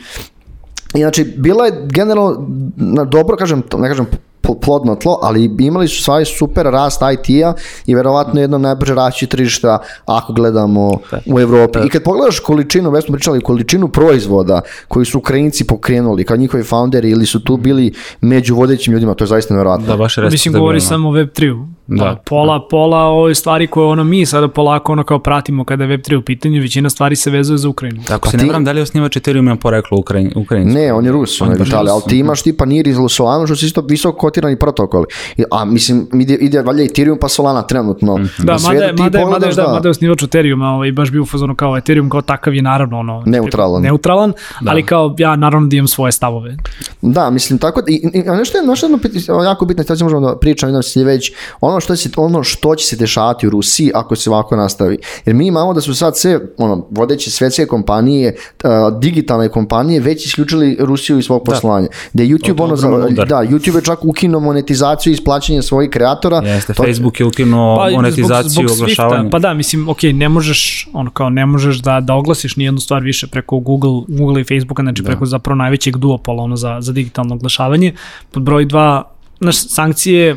[0.95, 4.05] I znači, bila je generalno, na dobro kažem, ne kažem
[4.41, 7.53] pl- plodno tlo, ali imali su stvari super rast IT-a
[7.85, 10.91] i verovatno jedno najbrže raći tržišta ako gledamo
[11.25, 11.79] u Evropi.
[11.85, 16.63] I kad pogledaš količinu, već smo pričali, količinu proizvoda koji su Ukrajinci pokrenuli, kao njihovi
[16.63, 19.87] founderi ili su tu bili među vodećim ljudima, to je zaista nevjerojatno.
[19.87, 21.74] Da, baš je Mislim, govori samo o Web3-u.
[21.87, 25.83] Da, Da, pola, pola ove stvari koje ono mi sada polako ono kao pratimo kada
[25.83, 28.01] je Web3 u pitanju, većina stvari se vezuje za Ukrajinu.
[28.09, 30.79] Ako se ti- ne varam, da li je osnivač Ethereum ima poreklo Ukrajin, Ukrajinsko?
[30.79, 33.55] Ne, on je Rus, on je Vitali, ali ti imaš tipa NIR iz Solana, što
[33.55, 35.05] su isto visoko kotirani protokoli.
[35.51, 38.17] A mislim, ide, ide valjda Ethereum pa Solana trenutno.
[38.17, 40.23] Da, Na mada, je, svijetu ti mada, je, mada, je, pogledaš, da, mada je osnivač
[40.23, 43.81] Ethereuma ovaj, baš bio u fazonu kao Ethereum kao takav je naravno ono, Neutralan.
[43.81, 44.33] neutralan
[44.65, 46.57] ali kao ja naravno da imam svoje stavove.
[47.01, 50.01] Da, mislim tako da, i, i, a nešto je, nešto je jedno jako bitno, sad
[50.01, 53.49] možemo da pričamo, jednom se već, ono što, se, ono što će se dešavati u
[53.49, 54.97] Rusiji ako se ovako nastavi.
[55.25, 60.25] Jer mi imamo da su sad sve, ono, vodeće svetske kompanije, uh, digitalne kompanije, već
[60.25, 61.87] isključili Rusiju iz svog poslovanja.
[62.13, 62.87] Da je YouTube, ono, za,
[63.25, 66.37] da, YouTube je čak ukinuo monetizaciju i isplaćanje svojih kreatora.
[66.37, 69.23] Jeste, To- Facebook je ukinuo Pa, monetizaciju, zbog, zbog oglašavanje.
[69.23, 72.79] Swifta, pa da, mislim, ok, ne možeš, ono kao, ne možeš da, da oglasiš nijednu
[72.79, 75.09] stvar više preko Google, Google i Facebooka, znači da.
[75.09, 77.93] preko zapravo najvećeg duopola ono, za, za digitalno oglašavanje.
[78.31, 79.03] Pod broj dva,
[79.39, 80.35] znaš, sankcije,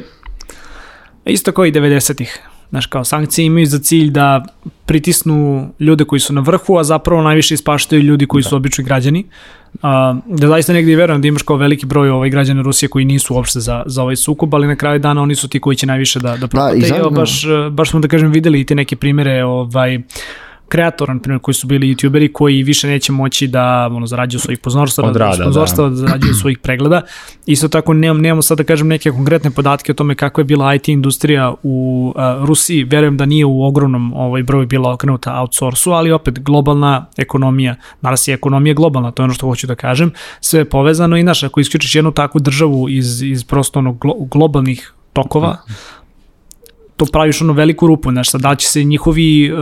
[1.32, 2.38] isto kao i 90-ih.
[2.70, 4.44] Znaš, kao sankcije imaju za cilj da
[4.86, 9.24] pritisnu ljude koji su na vrhu, a zapravo najviše ispaštaju ljudi koji su obični građani.
[9.82, 13.34] A, da zaista negdje verujem da imaš kao veliki broj ovaj građana Rusije koji nisu
[13.34, 16.18] uopšte za, za ovaj sukob, ali na kraju dana oni su ti koji će najviše
[16.18, 16.76] da, da propate.
[16.76, 17.10] i I zanimljivo.
[17.10, 19.98] baš, baš smo da kažem videli i te neke primere ovaj,
[20.68, 24.58] kreatora, na primjer, koji su bili youtuberi koji više neće moći da ono, zarađuju svojih
[24.58, 25.90] pozorstva, Od rada, sponzorstva, da.
[25.90, 27.02] da zarađuju svojih pregleda.
[27.46, 30.74] Isto tako nemam, nemamo sad da kažem neke konkretne podatke o tome kakva je bila
[30.74, 32.84] IT industrija u uh, Rusiji.
[32.84, 38.28] Verujem da nije u ogromnom ovaj, broju bila okrenuta outsourcu, ali opet globalna ekonomija, danas
[38.28, 41.42] je ekonomija globalna, to je ono što hoću da kažem, sve je povezano i naš,
[41.42, 45.56] ako isključiš jednu takvu državu iz, iz prosto ono glo, globalnih tokova,
[46.98, 49.58] to praviš ono veliku rupu, znaš, sad da će se njihovi uh,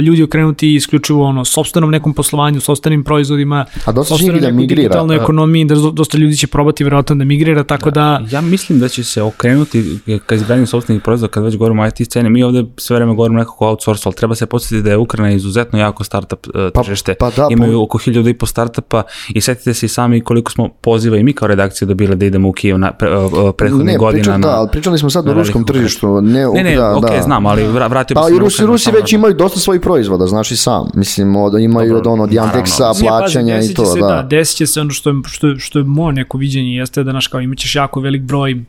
[0.00, 4.82] ljudi okrenuti isključivo ono sobstvenom nekom poslovanju, sobstvenim proizvodima, A dosta će njih da migrira.
[4.82, 8.00] digitalnoj ekonomiji, da dosta ljudi će probati verovatno da migrira, tako da...
[8.00, 11.86] da ja mislim da će se okrenuti ka izgradnju sobstvenih proizvoda kad već govorimo o
[11.86, 12.30] IT scene.
[12.30, 15.78] Mi ovde sve vreme govorimo nekako outsource, ali treba se podsjetiti da je Ukrajina izuzetno
[15.78, 17.14] jako startup uh, tržište.
[17.14, 17.82] Pa, pa da, Imaju pa...
[17.82, 21.32] oko hiljada i po startupa i setite se i sami koliko smo poziva i mi
[21.32, 24.22] kao redakcija dobili da idemo u Kijev na pre, uh, prethodnih ne, godina.
[24.22, 26.20] Pričam, na, da, ali pričali smo sad o ruskom tržištu.
[26.20, 27.22] Ne, ne, ne, da, okay, da.
[27.22, 30.90] znam, ali vratio pa, i Rusi, Rusi već imaju dosta svojih proizvoda, znaš i sam.
[30.94, 34.06] Mislim, od, imaju Dobro, od ono, od Yandeksa, plaćanja i to, se, da.
[34.06, 34.22] da.
[34.22, 37.10] Desit će se ono što je, što je, što je moje neko viđenje, jeste da,
[37.10, 38.64] znaš, kao imaćeš jako velik broj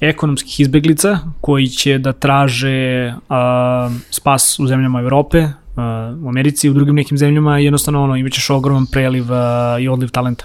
[0.00, 6.70] ekonomskih izbeglica koji će da traže a, spas u zemljama Evrope, a, u Americi i
[6.70, 10.44] u drugim nekim zemljama jednostavno ono, imaćeš ogroman preliv a, i odliv talenta.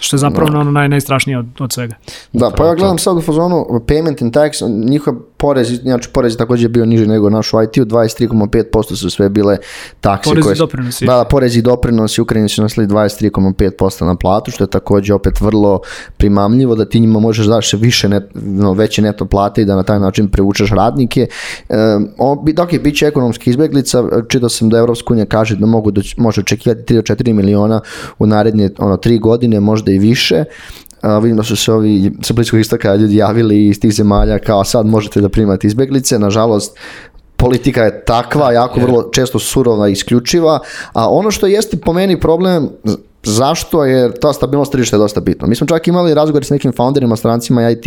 [0.00, 0.58] Što je zapravo da.
[0.58, 1.94] ono naj, najstrašnije od, od svega.
[2.32, 6.68] Da, pa ja gledam sad u fazonu payment and tax, njihov porez, znači porez je
[6.68, 9.56] bio niži nego naš u IT-u, 23,5% su sve bile
[10.00, 10.30] takse.
[10.30, 11.06] Porez koje, i doprinosi.
[11.06, 15.40] Da, da, porez i doprinosi, Ukrajini su nasli 23,5% na platu, što je takođe opet
[15.40, 15.80] vrlo
[16.16, 19.82] primamljivo, da ti njima možeš daš više, net, no, veće neto plate i da na
[19.82, 21.26] taj način privučeš radnike.
[21.68, 21.76] E,
[22.52, 26.40] dok je biće ekonomski izbeglica, čitao sam da Evropska unija kaže da mogu da može
[26.40, 27.80] očekivati 3 do 4 miliona
[28.18, 30.44] u naredne ono, 3 godine, možda i više.
[31.00, 34.64] A, vidim da su se ovi sa bliskog istoka ljudi javili iz tih zemalja kao
[34.64, 36.78] sad možete da primate izbeglice, nažalost
[37.36, 40.60] politika je takva, jako vrlo često surova i isključiva,
[40.92, 42.68] a ono što jeste po meni problem
[43.26, 43.84] Zašto?
[43.84, 45.46] Jer ta stabilnost tržišta je dosta bitna.
[45.46, 47.84] Mi smo čak imali razgovor s nekim founderima, strancima IT,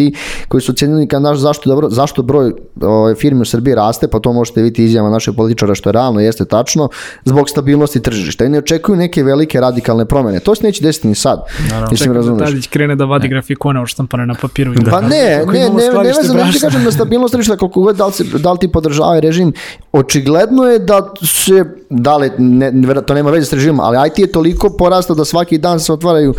[0.47, 4.19] koji su ocenili kad naš zašto, dobro, zašto broj ove, firmi u Srbiji raste, pa
[4.19, 6.89] to možete vidjeti izjava našeg političara što je realno, jeste tačno,
[7.25, 8.45] zbog stabilnosti tržišta.
[8.45, 10.39] I ne očekuju neke velike radikalne promene.
[10.39, 11.43] To se neće desiti ni sad.
[11.69, 14.73] Naravno, Mislim, da Tadić krene da vadi grafikone štampane na papiru.
[14.73, 14.91] Da.
[14.91, 17.95] Pa ne, ne, ne, ne, ne vezam, ne ti kažem da stabilnost tržišta, koliko god
[17.95, 19.53] da li, se, da li ti podržava režim,
[19.91, 22.71] očigledno je da se, da li, ne,
[23.07, 26.33] to nema veze s režimom, ali IT je toliko porastao da svaki dan se otvaraju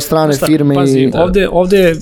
[0.00, 0.74] strane Šta, firme.
[0.74, 1.12] Pazi, i...
[1.14, 1.96] ovde, ovde,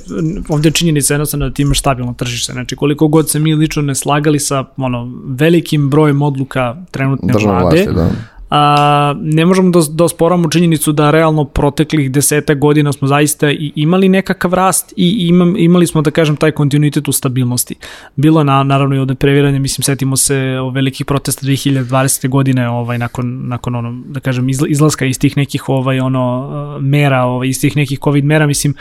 [0.48, 2.52] ovde je činjenica jednostavno da ti imaš stabilno tržište.
[2.52, 7.60] Znači, koliko god se mi lično ne slagali sa ono, velikim brojem odluka trenutne Državne
[7.60, 12.92] vlade, vlasti, da a, ne možemo da, da osporamo činjenicu da realno proteklih deseta godina
[12.92, 17.12] smo zaista i imali nekakav rast i imam, imali smo, da kažem, taj kontinuitet u
[17.12, 17.74] stabilnosti.
[18.16, 22.28] Bilo je na, naravno i ovde previranje, mislim, setimo se o velikih protesta 2020.
[22.28, 27.48] godine, ovaj, nakon, nakon ono, da kažem, izlaska iz tih nekih ovaj, ono, mera, ovaj,
[27.48, 28.74] iz tih nekih COVID mera, mislim,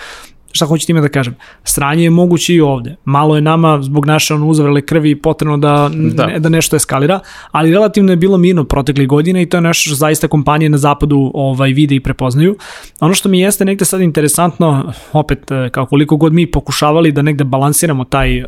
[0.55, 2.95] šta hoću time da kažem, sranje je moguće i ovde.
[3.05, 6.27] Malo je nama zbog naše ono uzavrele krvi potrebno da, da.
[6.27, 7.19] Ne, da nešto eskalira,
[7.51, 10.77] ali relativno je bilo mirno protekle godine i to je nešto što zaista kompanije na
[10.77, 12.55] zapadu ovaj, vide i prepoznaju.
[12.99, 17.21] Ono što mi jeste negde sad interesantno, opet e, kao koliko god mi pokušavali da
[17.21, 18.47] negde balansiramo taj uh,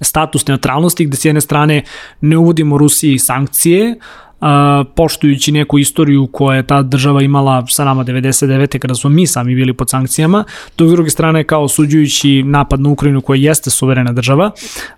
[0.00, 1.82] status neutralnosti gde s jedne strane
[2.20, 3.94] ne uvodimo Rusiji sankcije,
[4.42, 8.78] a, poštujući neku istoriju koja je ta država imala sa nama 99.
[8.78, 10.44] kada smo mi sami bili pod sankcijama,
[10.78, 14.50] dok s druge strane kao osuđujući napad na Ukrajinu koja jeste suverena država,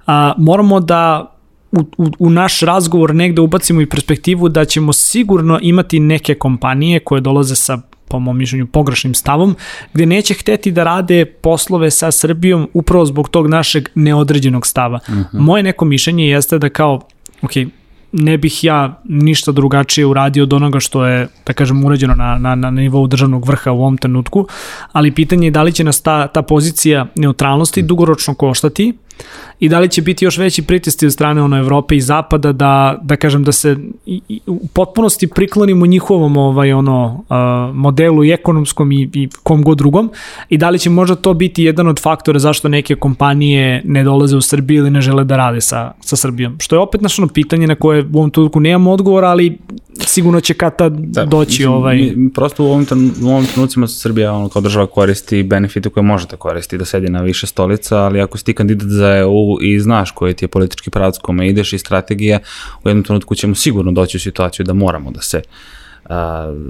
[0.06, 1.30] a, moramo da
[1.72, 7.00] u, u, u naš razgovor negde ubacimo i perspektivu da ćemo sigurno imati neke kompanije
[7.00, 7.78] koje dolaze sa
[8.08, 9.56] po mom mišljenju pogrešnim stavom,
[9.94, 14.98] gde neće hteti da rade poslove sa Srbijom upravo zbog tog našeg neodređenog stava.
[15.08, 15.26] Uh -huh.
[15.32, 17.00] Moje neko mišljenje jeste da kao,
[17.42, 17.50] ok,
[18.16, 22.54] ne bih ja ništa drugačije uradio od onoga što je, da kažem, urađeno na, na,
[22.54, 24.46] na nivou državnog vrha u ovom trenutku,
[24.92, 28.92] ali pitanje je da li će nas ta, ta pozicija neutralnosti dugoročno koštati
[29.60, 32.98] i da li će biti još veći pritisci od strane ono Evrope i Zapada da
[33.02, 33.76] da kažem da se
[34.46, 37.24] u potpunosti priklonimo njihovom ovaj ono
[37.74, 40.10] modelu i ekonomskom i, i kom god drugom
[40.48, 44.36] i da li će možda to biti jedan od faktora zašto neke kompanije ne dolaze
[44.36, 46.56] u Srbiju ili ne žele da rade sa, sa Srbijom.
[46.60, 49.58] Što je opet naš ono pitanje na koje u ovom trenutku nemamo odgovor, ali
[50.00, 51.96] sigurno će kad tad da, doći mislim, ovaj...
[51.96, 52.86] Mi, prosto u ovom,
[53.22, 57.08] u ovom trenucima Srbija ono, kao država koristi benefite koje može da koristi, da sedi
[57.08, 60.48] na više stolica, ali ako si ti kandidat za EU i znaš koji ti je
[60.48, 62.38] politički pravac kome ideš i strategija,
[62.84, 65.42] u jednom trenutku ćemo sigurno doći u situaciju da moramo da se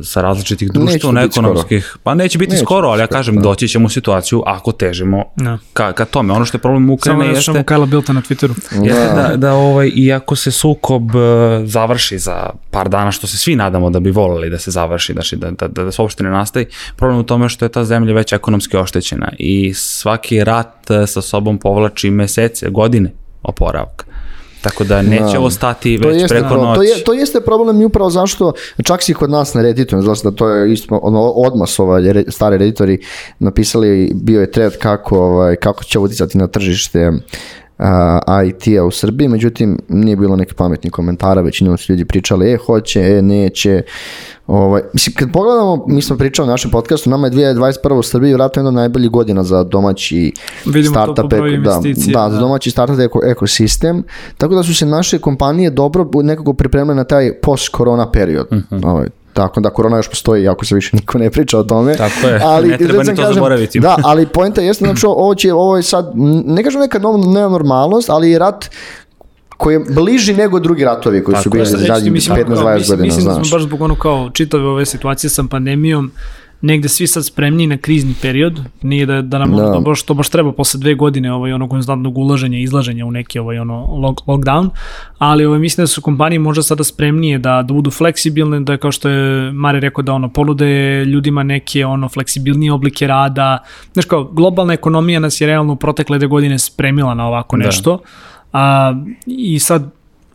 [0.03, 3.37] sa različitih Neće društveno ekonomskih, pa neće biti Neće skoro, ali ja biti skoro, kažem
[3.37, 3.41] da.
[3.41, 5.59] doći ćemo u situaciju ako težimo Da.
[5.73, 6.33] ka, ka tome.
[6.33, 7.43] Ono što je problem Samo Ukrajine da jeste...
[7.53, 8.55] što Kajla Bilta na Twitteru.
[8.87, 11.19] Jeste da, da ovaj, iako se sukob e,
[11.67, 15.37] završi za par dana, što se svi nadamo da bi voleli da se završi, znači
[15.37, 16.67] da, da, da, da se uopšte ne nastavi,
[16.97, 21.23] problem u tome što je ta zemlja već ekonomski oštećena i svaki rat e, sa
[21.23, 24.14] sobom povlači mesece, godine oporavka.
[24.65, 25.39] Tako da neće Da.
[25.39, 26.77] ovo stati To već jeste, preko noći.
[26.77, 28.53] to, je, to jeste problem i upravo zašto
[28.85, 32.25] čak si kod nas na Redditu, znači da to je isto ono, odmas ovaj, re-
[32.29, 32.99] stari redditori
[33.39, 37.13] napisali, bio je thread kako, ovaj, kako će uticati na tržište
[37.79, 42.57] a, IT-a u Srbiji, međutim nije bilo nekih pametnih komentara, većinom su ljudi pričali, e,
[42.57, 43.83] hoće, e, neće.
[44.47, 47.93] Ovaj, mislim, kad pogledamo, mi smo pričali u našem podcastu, nama je 2021.
[47.99, 50.33] u Srbiji vratno jedna od najboljih godina za domaći
[50.67, 51.81] Vidimo to po startup, eko- da,
[52.13, 52.41] da, za da.
[52.41, 54.03] domaći startup eko, ekosistem,
[54.39, 58.47] tako da su se naše kompanije dobro nekako pripremile na taj post-korona period.
[58.85, 61.97] Ovaj, tako da korona još postoji, ako se više niko ne priča o tome.
[61.97, 63.81] Tako je, ali, ne treba ni to kažem, zaboraviti.
[63.81, 66.13] Da, ali poenta jeste, znači ovo, će, ovo je sad,
[66.47, 68.71] ne kažem neka nov- nenormalnost, ali je rat
[69.57, 72.45] koji je bliži nego drugi ratovi koji su Tako bili Reći ti, zadnjih mislim, 15-20
[72.55, 76.13] kao, mislim, godina, mislim da smo baš zbog ono kao čitave ove situacije sa pandemijom
[76.65, 79.57] negde svi sad spremni na krizni period, nije da, da nam Da.
[79.57, 83.07] ono, to, baš, to baš treba posle dve godine ovaj, ono konstantnog ulaženja i izlaženja
[83.07, 84.69] u neki ovaj, ono, lock, lockdown,
[85.19, 88.93] ali ovaj, mislim da su kompanije možda sada spremnije da, da budu fleksibilne, da kao
[88.93, 93.59] što je Mare rekao da ono ponude ljudima neke ono fleksibilnije oblike rada,
[93.93, 97.65] znaš kao globalna ekonomija nas je realno u protekle dve godine spremila na ovako Da.
[97.65, 97.99] nešto,
[98.53, 98.95] a,
[99.27, 99.91] i sad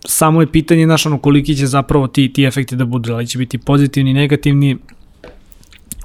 [0.05, 3.27] samo je pitanje znaš, ono, koliki će zapravo ti, ti efekti da budu, da li
[3.27, 4.77] će biti pozitivni, negativni,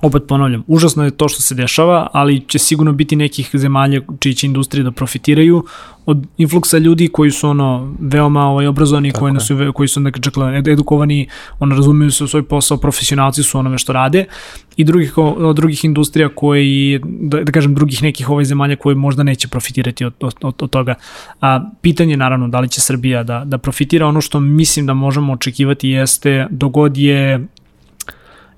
[0.04, 4.34] opet ponavljam, užasno je to što se dešava, ali će sigurno biti nekih zemalja čiji
[4.34, 5.64] će industrije da profitiraju
[6.06, 10.44] od influksa ljudi koji su ono veoma ovaj obrazovani, koji su ve- koji su dakle
[10.46, 14.24] ed- edukovani, ono razumiju se u svoj posao, profesionalci su onome što rade.
[14.76, 19.22] I drugih od drugih industrija koji da, da kažem drugih nekih ovaj zemalja koji možda
[19.22, 20.94] neće profitirati od, od, od, od toga.
[21.40, 24.94] A pitanje je naravno da li će Srbija da da profitira, ono što mislim da
[24.94, 27.46] možemo očekivati jeste dogod je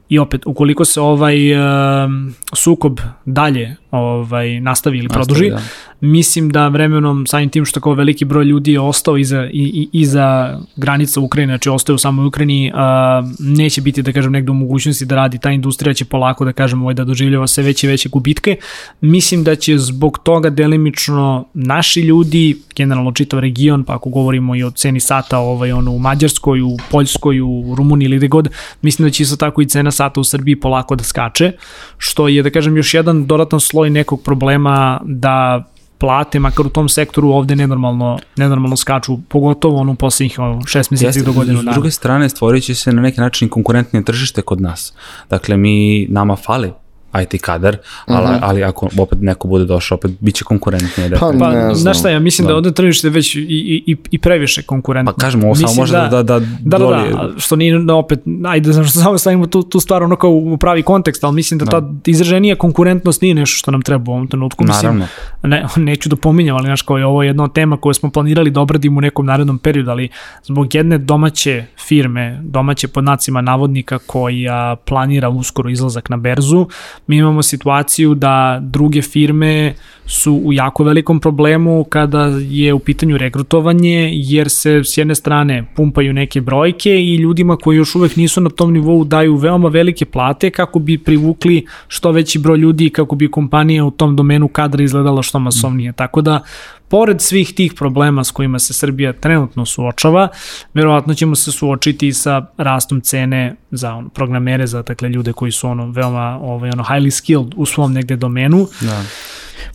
[0.09, 5.61] I opet, ukoliko se ovaj um, sukob dalje ovaj nastavi ili Nastavi, produži, da.
[6.01, 9.89] mislim da vremenom samim tim što kao veliki broj ljudi je ostao iza, i, i,
[9.93, 14.55] iza granica Ukrajine, znači ostao u samoj Ukrajini, a, neće biti, da kažem, negde u
[14.55, 17.91] mogućnosti da radi, ta industrija će polako, da kažem, ovaj, da doživljava sve veće i
[17.91, 18.57] veće gubitke.
[19.01, 24.63] Mislim da će zbog toga delimično naši ljudi, generalno čitav region, pa ako govorimo i
[24.63, 28.49] o ceni sata ovaj, ono, u Mađarskoj, u Poljskoj, u Rumuniji ili gde god,
[28.83, 31.53] mislim da će isto tako i cena sata u Srbiji polako da skače,
[31.99, 35.65] što je, da kažem, još jedan dodatan sloj nekog problema da
[35.99, 40.91] plate, makar u tom sektoru ovde nenormalno, nenormalno skaču, pogotovo ono u poslednjih ono, šest
[40.91, 41.73] meseci do godinu S dana.
[41.73, 44.93] druge strane, stvorit će se na neki način konkurentnije tržište kod nas.
[45.31, 46.73] Dakle, mi, nama fali
[47.15, 48.39] IT kadar, ali, Mhm.
[48.43, 51.11] ali ako opet neko bude došao, opet bit će konkurentnije.
[51.11, 51.19] Pa.
[51.39, 51.75] Pa, Ne znam.
[51.75, 52.53] znaš šta, ja mislim da, Da.
[52.53, 53.45] da ovde tržište već i, i,
[53.87, 55.13] i, i previše konkurentno.
[55.13, 57.95] Pa kažemo, ovo samo može da, da, da, Da, da, doli- da, što nije da
[57.95, 61.35] opet, ajde, znaš, što samo stavimo tu, tu stvar ono kao u pravi kontekst, ali
[61.35, 64.65] mislim da, ta izraženija konkurentnost nije nešto što nam treba u ovom trenutku.
[64.65, 64.93] Naravno.
[64.93, 65.09] Mislim,
[65.45, 68.51] ne, neću da pominjam, ali znaš, kao je ovo jedna od tema koju smo planirali
[68.51, 70.09] da obradimo u nekom narednom periodu, ali
[70.45, 74.47] zbog jedne domaće firme, domaće pod nacima navodnika koja
[74.79, 76.67] planira uskoro izlazak na berzu,
[77.07, 79.75] mi imamo situaciju da druge firme
[80.07, 85.65] su u jako velikom problemu kada je u pitanju regrutovanje, jer se s jedne strane
[85.77, 90.05] pumpaju neke brojke i ljudima koji još uvek nisu na tom nivou daju veoma velike
[90.05, 94.49] plate kako bi privukli što veći broj ljudi i kako bi kompanija u tom domenu
[94.49, 95.93] kadra izgledala što masovnije.
[95.93, 96.43] Tako da,
[96.89, 100.29] pored svih tih problema s kojima se Srbija trenutno suočava,
[100.75, 105.69] verovatno ćemo se suočiti sa rastom cene za ono, programere, za dakle, ljude koji su
[105.69, 108.67] ono veoma ovaj, ono, highly skilled u svom negde domenu.
[108.81, 109.03] Da.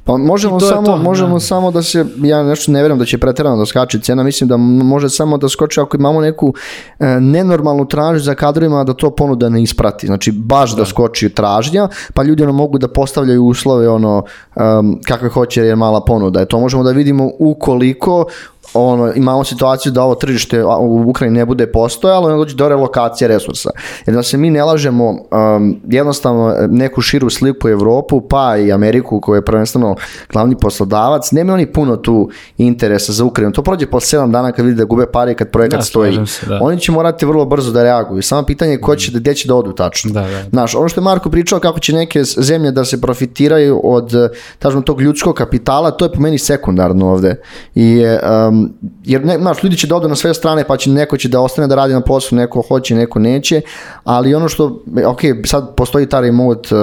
[0.04, 1.40] Pa možemo samo, to, možemo da.
[1.40, 4.58] samo da se, ja nešto ne vjerujem da će preterano da skače cena, mislim da
[4.58, 6.54] može samo da skoči ako imamo neku
[7.00, 10.08] e, nenormalnu tražnju za kadrovima da to ponuda ne isprati.
[10.08, 14.24] Znači baš da, skoči tražnja, pa ljudi ono mogu da postavljaju uslove ono
[14.56, 16.42] um, kakve hoće jer je mala ponuda.
[16.42, 18.26] E, to možemo da vidimo ukoliko
[18.74, 23.28] ono, imamo situaciju da ovo tržište u Ukrajini ne bude postojalo, onda dođe do relokacije
[23.28, 23.70] resursa.
[24.06, 29.22] Jer da se mi ne lažemo, um, jednostavno neku širu sliku Evropu, pa i Ameriku,
[29.22, 29.96] koja je prvenstveno
[30.32, 33.54] glavni poslodavac, nema oni puno tu interesa za Ukrajinu.
[33.54, 36.28] To prođe po 7 dana kad vidi da gube pare kad projekat Da, stoji.
[36.28, 36.60] se, da.
[36.62, 38.22] Oni će morati vrlo brzo da reaguju.
[38.22, 40.12] Samo pitanje je ko će da, gde će da odu tačno.
[40.12, 40.44] Da, da.
[40.50, 44.12] Znaš, ono što je Marko pričao kako će neke zemlje da se profitiraju od
[44.60, 47.36] tažno tog ljudskog kapitala, to je po meni sekundarno ovde.
[47.76, 48.04] I
[48.50, 48.61] um,
[49.06, 51.42] Jer ne, znaš, ljudi će da odu na sve strane, pa će neko će da
[51.42, 53.62] ostane da radi na poslu, neko hoće, neko neće,
[54.04, 56.82] ali ono što, ok, sad postoji ta remote, uh,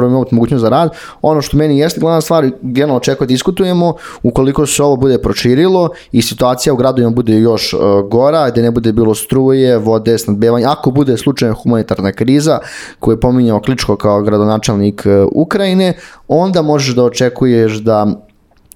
[0.00, 0.90] remote mogućnost za rad,
[1.22, 5.88] ono što meni jeste glavna stvar, generalno očekuje da diskutujemo, ukoliko se ovo bude proširilo
[6.12, 10.70] i situacija u gradovima bude još uh, gora, gde ne bude bilo struje, vode, snadbevanja,
[10.70, 12.58] ako bude slučajna humanitarna kriza,
[13.00, 15.94] koju je pominjao Kličko kao gradonačelnik uh, Ukrajine,
[16.28, 18.29] onda možeš da očekuješ da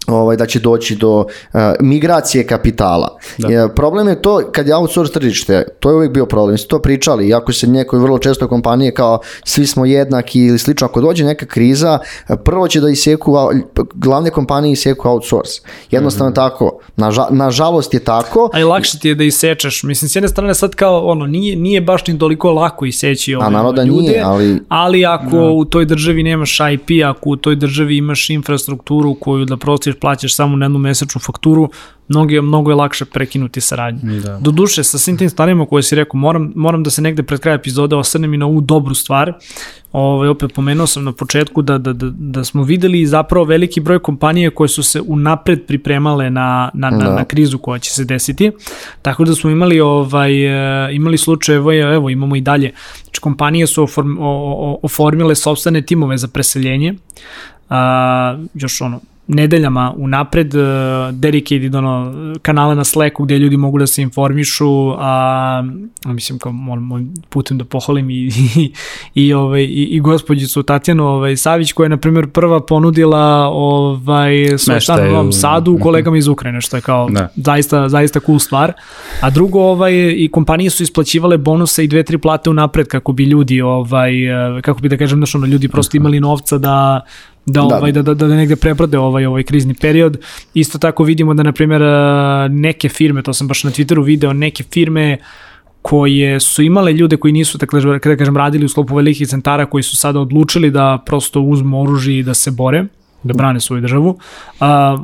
[0.06, 3.18] ovaj, da će doći do uh, migracije kapitala.
[3.38, 3.68] Da.
[3.68, 7.28] Problem je to kad je outsource tržište, to je uvijek bio problem, ste to pričali,
[7.28, 11.46] iako se nekoj vrlo često kompanije kao svi smo jednaki ili slično, ako dođe neka
[11.46, 11.98] kriza,
[12.44, 13.34] prvo će da iseku,
[13.94, 15.60] glavne kompanije iseku outsource.
[15.90, 16.36] Jednostavno mm -hmm.
[16.36, 18.50] tako, Naža, nažalost je tako.
[18.52, 21.56] A i lakše ti je da isečeš, mislim, s jedne strane sad kao, ono, nije,
[21.56, 24.60] nije baš ni toliko lako iseći ove A da ljude, nije, ali...
[24.68, 25.36] ali ako.
[25.36, 25.42] Da.
[25.42, 29.56] u toj državi nemaš IP, ako u toj državi imaš infrastrukturu koju da
[29.94, 31.70] prosto plaćaš samo na jednu mesečnu fakturu,
[32.08, 34.20] mnogo je, mnogo je lakše prekinuti saradnju.
[34.20, 34.38] Da.
[34.40, 37.40] Do duše, sa svim tim stvarima koje si rekao, moram, moram da se negde pred
[37.40, 39.32] kraj epizode osrnem i na ovu dobru stvar.
[39.92, 43.80] Ove, ovaj, opet pomenuo sam na početku da, da, da, da smo videli zapravo veliki
[43.80, 47.14] broj kompanije koje su se unapred pripremale na, na, na, da.
[47.14, 48.50] na krizu koja će se desiti.
[49.02, 52.72] Tako da smo imali ovaj e, imali slučajeve, evo imamo i dalje.
[53.04, 56.94] Znači kompanije su oform, o, o, oformile sobstvene timove za preseljenje.
[57.70, 60.62] A, još ono nedeljama unapred uh,
[61.12, 65.64] dedicated ono, kanale na Slacku gde ljudi mogu da se informišu, a,
[66.04, 68.72] a mislim kao moram putem da pohvalim i, i,
[69.26, 74.58] i, ovaj, i, i gospođicu Tatjanu ovaj, Savić koja je na primjer prva ponudila ovaj,
[74.58, 75.82] svoj stan u Novom Sadu mhm.
[75.82, 77.28] kolegama iz Ukrajine, što je kao da.
[77.36, 78.72] zaista, zaista cool stvar.
[79.20, 83.24] A drugo, ovaj, i kompanije su isplaćivale bonuse i dve, tri plate unapred kako bi
[83.24, 84.12] ljudi, ovaj,
[84.62, 87.00] kako bi da kažem, znaš, ono, ljudi prosto imali novca da
[87.46, 90.18] da, da, ovaj, da, da, da negde prebrode ovaj, ovaj krizni period.
[90.54, 91.82] Isto tako vidimo da, na primjer,
[92.50, 95.18] neke firme, to sam baš na Twitteru video, neke firme
[95.82, 99.82] koje su imale ljude koji nisu, dakle, kada kažem, radili u sklopu velikih centara, koji
[99.82, 102.84] su sada odlučili da prosto uzmu oružje i da se bore,
[103.22, 104.18] da brane svoju državu.
[104.60, 104.96] A,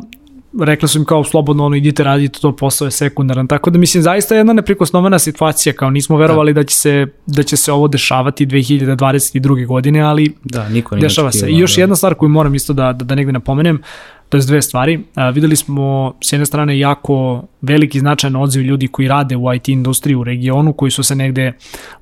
[0.60, 4.02] rekla su im kao slobodno ono idite radite to posao je sekundaran tako da mislim
[4.02, 7.88] zaista jedna neprikosnovena situacija kao nismo verovali da, da će se da će se ovo
[7.88, 9.66] dešavati 2022.
[9.66, 11.80] godine ali da niko nije dešava se i još da.
[11.80, 13.82] jedna stvar koju moram isto da da, da negde napomenem
[14.28, 15.00] to je dve stvari.
[15.14, 19.68] A, videli smo s jedne strane jako veliki značajan odziv ljudi koji rade u IT
[19.68, 21.52] industriji u regionu, koji su se negde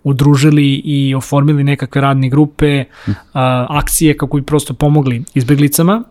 [0.05, 2.85] udružili i oformili nekakve radne grupe,
[3.33, 6.05] a, akcije kako bi prosto pomogli izbeglicama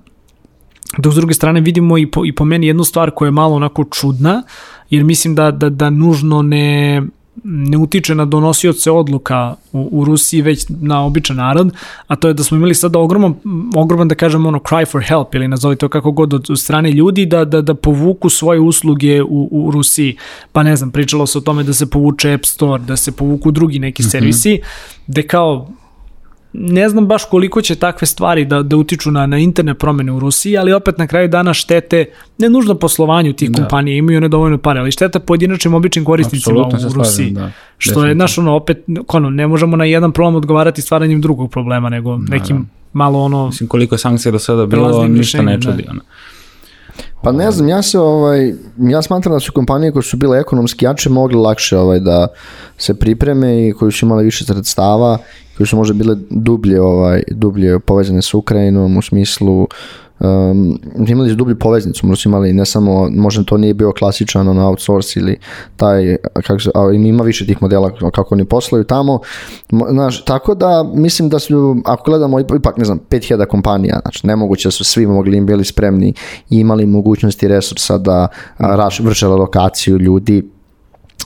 [0.98, 3.56] Dok s druge strane vidimo i po, i po meni jednu stvar koja je malo
[3.56, 4.44] onako čudna,
[4.90, 7.02] jer mislim da, da, da nužno ne,
[7.44, 11.72] ne utiče na donosioce odluka u, u Rusiji, već na običan narod,
[12.08, 13.34] a to je da smo imali sada ogroman,
[13.76, 16.92] ogroman da kažemo ono cry for help ili nazovite to kako god od, od strane
[16.92, 20.18] ljudi da, da, da povuku svoje usluge u, u Rusiji.
[20.52, 23.52] Pa ne znam, pričalo se o tome da se povuče App Store, da se povuku
[23.52, 24.12] drugi neki mm -hmm.
[24.12, 24.60] servisi,
[25.08, 25.68] gde kao
[26.54, 30.20] ne znam baš koliko će takve stvari da, da utiču na, na interne promene u
[30.20, 32.06] Rusiji, ali opet na kraju dana štete
[32.38, 33.62] ne nužno poslovanju tih da.
[33.62, 37.32] kompanija, imaju one dovoljno pare, ali šteta pojedinačnim običnim korisnicima u, u Rusiji.
[37.32, 37.52] Da.
[37.78, 41.90] Što je, znaš, ono, opet, ono, ne možemo na jedan problem odgovarati stvaranjem drugog problema,
[41.90, 42.64] nego da, nekim da.
[42.94, 43.48] malo ono...
[43.48, 45.84] Mislim, koliko sankcija do sada bilo, ništa ne čudi.
[45.84, 45.92] Da.
[45.92, 46.02] Ono.
[47.24, 50.86] Pa ne znam, ja se ovaj, ja smatram da su kompanije koje su bile ekonomski
[50.86, 52.28] jače mogli lakše ovaj, da
[52.78, 55.18] se pripreme i koji su imali više sredstava
[55.58, 59.68] koje su možda bile dublje, ovaj, dublje povezane sa Ukrajinom u smislu
[60.20, 64.48] um, imali su dublju poveznicu, možda su imali ne samo, možda to nije bio klasičan
[64.48, 65.38] on outsource ili
[65.76, 69.20] taj, kako se, a, ima više tih modela kako oni poslaju tamo,
[69.90, 74.68] znaš, tako da mislim da su, ako gledamo ipak, ne znam, 5000 kompanija, znači nemoguće
[74.68, 76.14] da su svi mogli im bili spremni
[76.50, 78.28] i imali mogućnosti resursa da
[78.58, 80.57] raš, vrše lokaciju ljudi,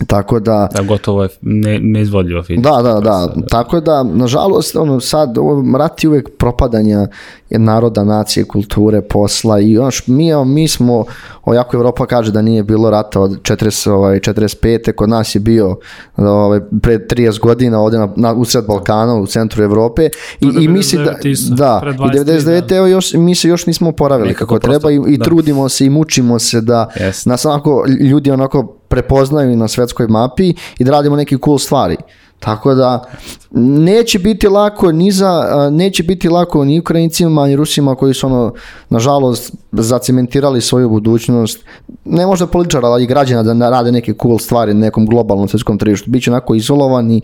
[0.07, 0.69] Tako da...
[0.75, 2.69] Da, gotovo je ne, neizvodljivo fizički.
[2.69, 3.47] Da, da, da, da.
[3.47, 7.07] Tako da, nažalost, ono, sad, ovo, rat je uvek propadanja
[7.49, 11.05] naroda, nacije, kulture, posla i još, mi, mi smo,
[11.43, 14.91] o, jako Evropa kaže da nije bilo rata od 40, ovaj, 45.
[14.95, 15.75] Kod nas je bio
[16.17, 20.09] ovaj, pre 30 godina ovde na, na, usred Balkana, u centru Evrope
[20.41, 21.81] i, i mi se da, da,
[22.13, 22.61] i 99.
[22.67, 22.75] Da.
[22.75, 25.23] Evo još, mi se još nismo oporavili kako treba i, i da.
[25.23, 27.27] trudimo se i mučimo se da yes.
[27.27, 31.97] nas onako ljudi onako prepoznaju na svetskoj mapi i da radimo neke cool stvari.
[32.39, 33.03] Tako da
[33.51, 38.53] neće biti lako ni za neće biti lako ni Ukrajincima ni Rusima koji su ono
[38.89, 41.59] nažalost zacementirali svoju budućnost.
[42.05, 45.77] Ne možda političara, ali i građana da rade neke cool stvari na nekom globalnom svetskom
[45.77, 46.09] tržištu.
[46.09, 47.21] Biće onako izolovani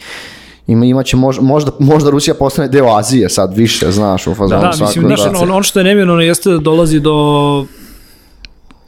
[0.68, 4.72] ima imaće možda, možda, možda Rusija postane deo Azije sad više, znaš, u fazonu da,
[4.78, 7.65] da, mislim, znaš, da, on što je nemjerno jeste da dolazi do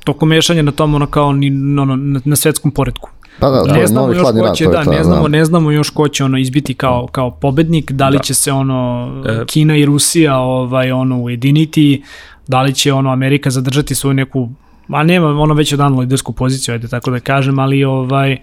[0.09, 1.47] toliko mešanja na tom ono kao ni,
[1.81, 3.09] ono, na, na svetskom poredku.
[3.41, 5.89] Da, da, ne je znamo još ko će, da, to, ne znamo, ne znamo još
[5.89, 8.23] ko će ono izbiti kao, kao pobednik, da li Da.
[8.23, 9.45] će se ono E.
[9.45, 12.03] Kina i Rusija ovaj ono ujediniti,
[12.47, 14.49] da li će ono Amerika zadržati svoju neku
[14.91, 18.37] a nema ono već odavno lidersku poziciju, ajde tako da kažem, ali ovaj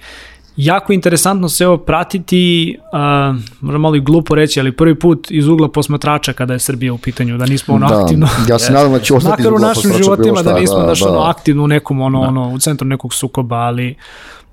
[0.57, 5.49] jako interesantno se ovo pratiti, uh, možda malo i glupo reći, ali prvi put iz
[5.49, 8.93] ugla posmatrača kada je Srbija u pitanju, da nismo ono Da, aktivno ja se nadam
[8.93, 11.11] da će ostati makar u našim posmatrača životima da šta, nismo da, daš da.
[11.11, 13.97] ono aktivno u nekom ono, ono u centru nekog sukoba, ali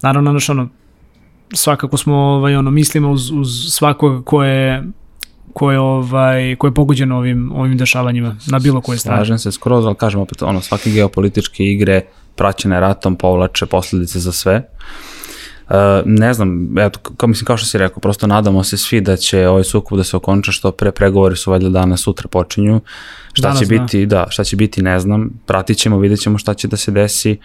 [0.02, 0.68] naravno naš ono
[1.54, 4.84] svakako smo ovaj ono mislimo uz, uz svakog ko je
[5.54, 9.18] ko je ovaj ko je pogođen ovim ovim dešavanjima na bilo koje strane.
[9.18, 12.02] Slažem se skroz, ali kažem opet, ono, svake geopolitičke igre
[12.36, 14.56] praćene ratom povlače posledice za sve.
[14.56, 15.13] Uh,
[16.06, 19.48] ne znam, eto, kao, mislim, kao što si rekao, prosto nadamo se svi da će
[19.48, 22.82] ovaj sukob da se okonča što pre, pregovori su valjda danas, sutra počinju.
[23.34, 23.82] Šta Danas, će da.
[23.82, 26.92] biti, da, šta će biti, ne znam, pratit ćemo, vidjet ćemo šta će da se
[26.92, 27.38] desi.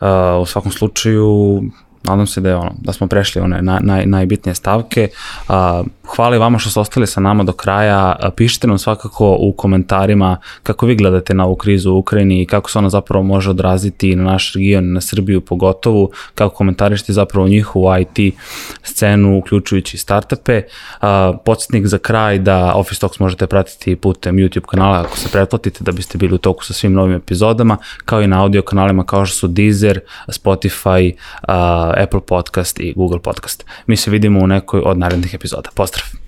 [0.00, 1.62] Uh, u svakom slučaju,
[2.02, 5.08] nadam se da je ono, da smo prešli one naj, naj, najbitnije stavke.
[5.48, 5.82] A,
[6.16, 8.16] hvala i vama što ste ostali sa nama do kraja.
[8.20, 12.46] A, pišite nam svakako u komentarima kako vi gledate na ovu krizu u Ukrajini i
[12.46, 17.48] kako se ona zapravo može odraziti na naš region, na Srbiju pogotovo, kako komentarišete zapravo
[17.48, 18.34] njihovu IT
[18.82, 20.62] scenu, uključujući startupe.
[21.00, 25.84] A, podsjetnik za kraj da Office Talks možete pratiti putem YouTube kanala ako se pretplatite
[25.84, 29.26] da biste bili u toku sa svim novim epizodama, kao i na audio kanalima kao
[29.26, 31.12] što su Deezer, Spotify,
[31.48, 33.64] uh, Apple Podcast i Google Podcast.
[33.86, 35.70] Mi se vidimo u nekoj od narednih epizoda.
[35.74, 36.19] Pozdrav!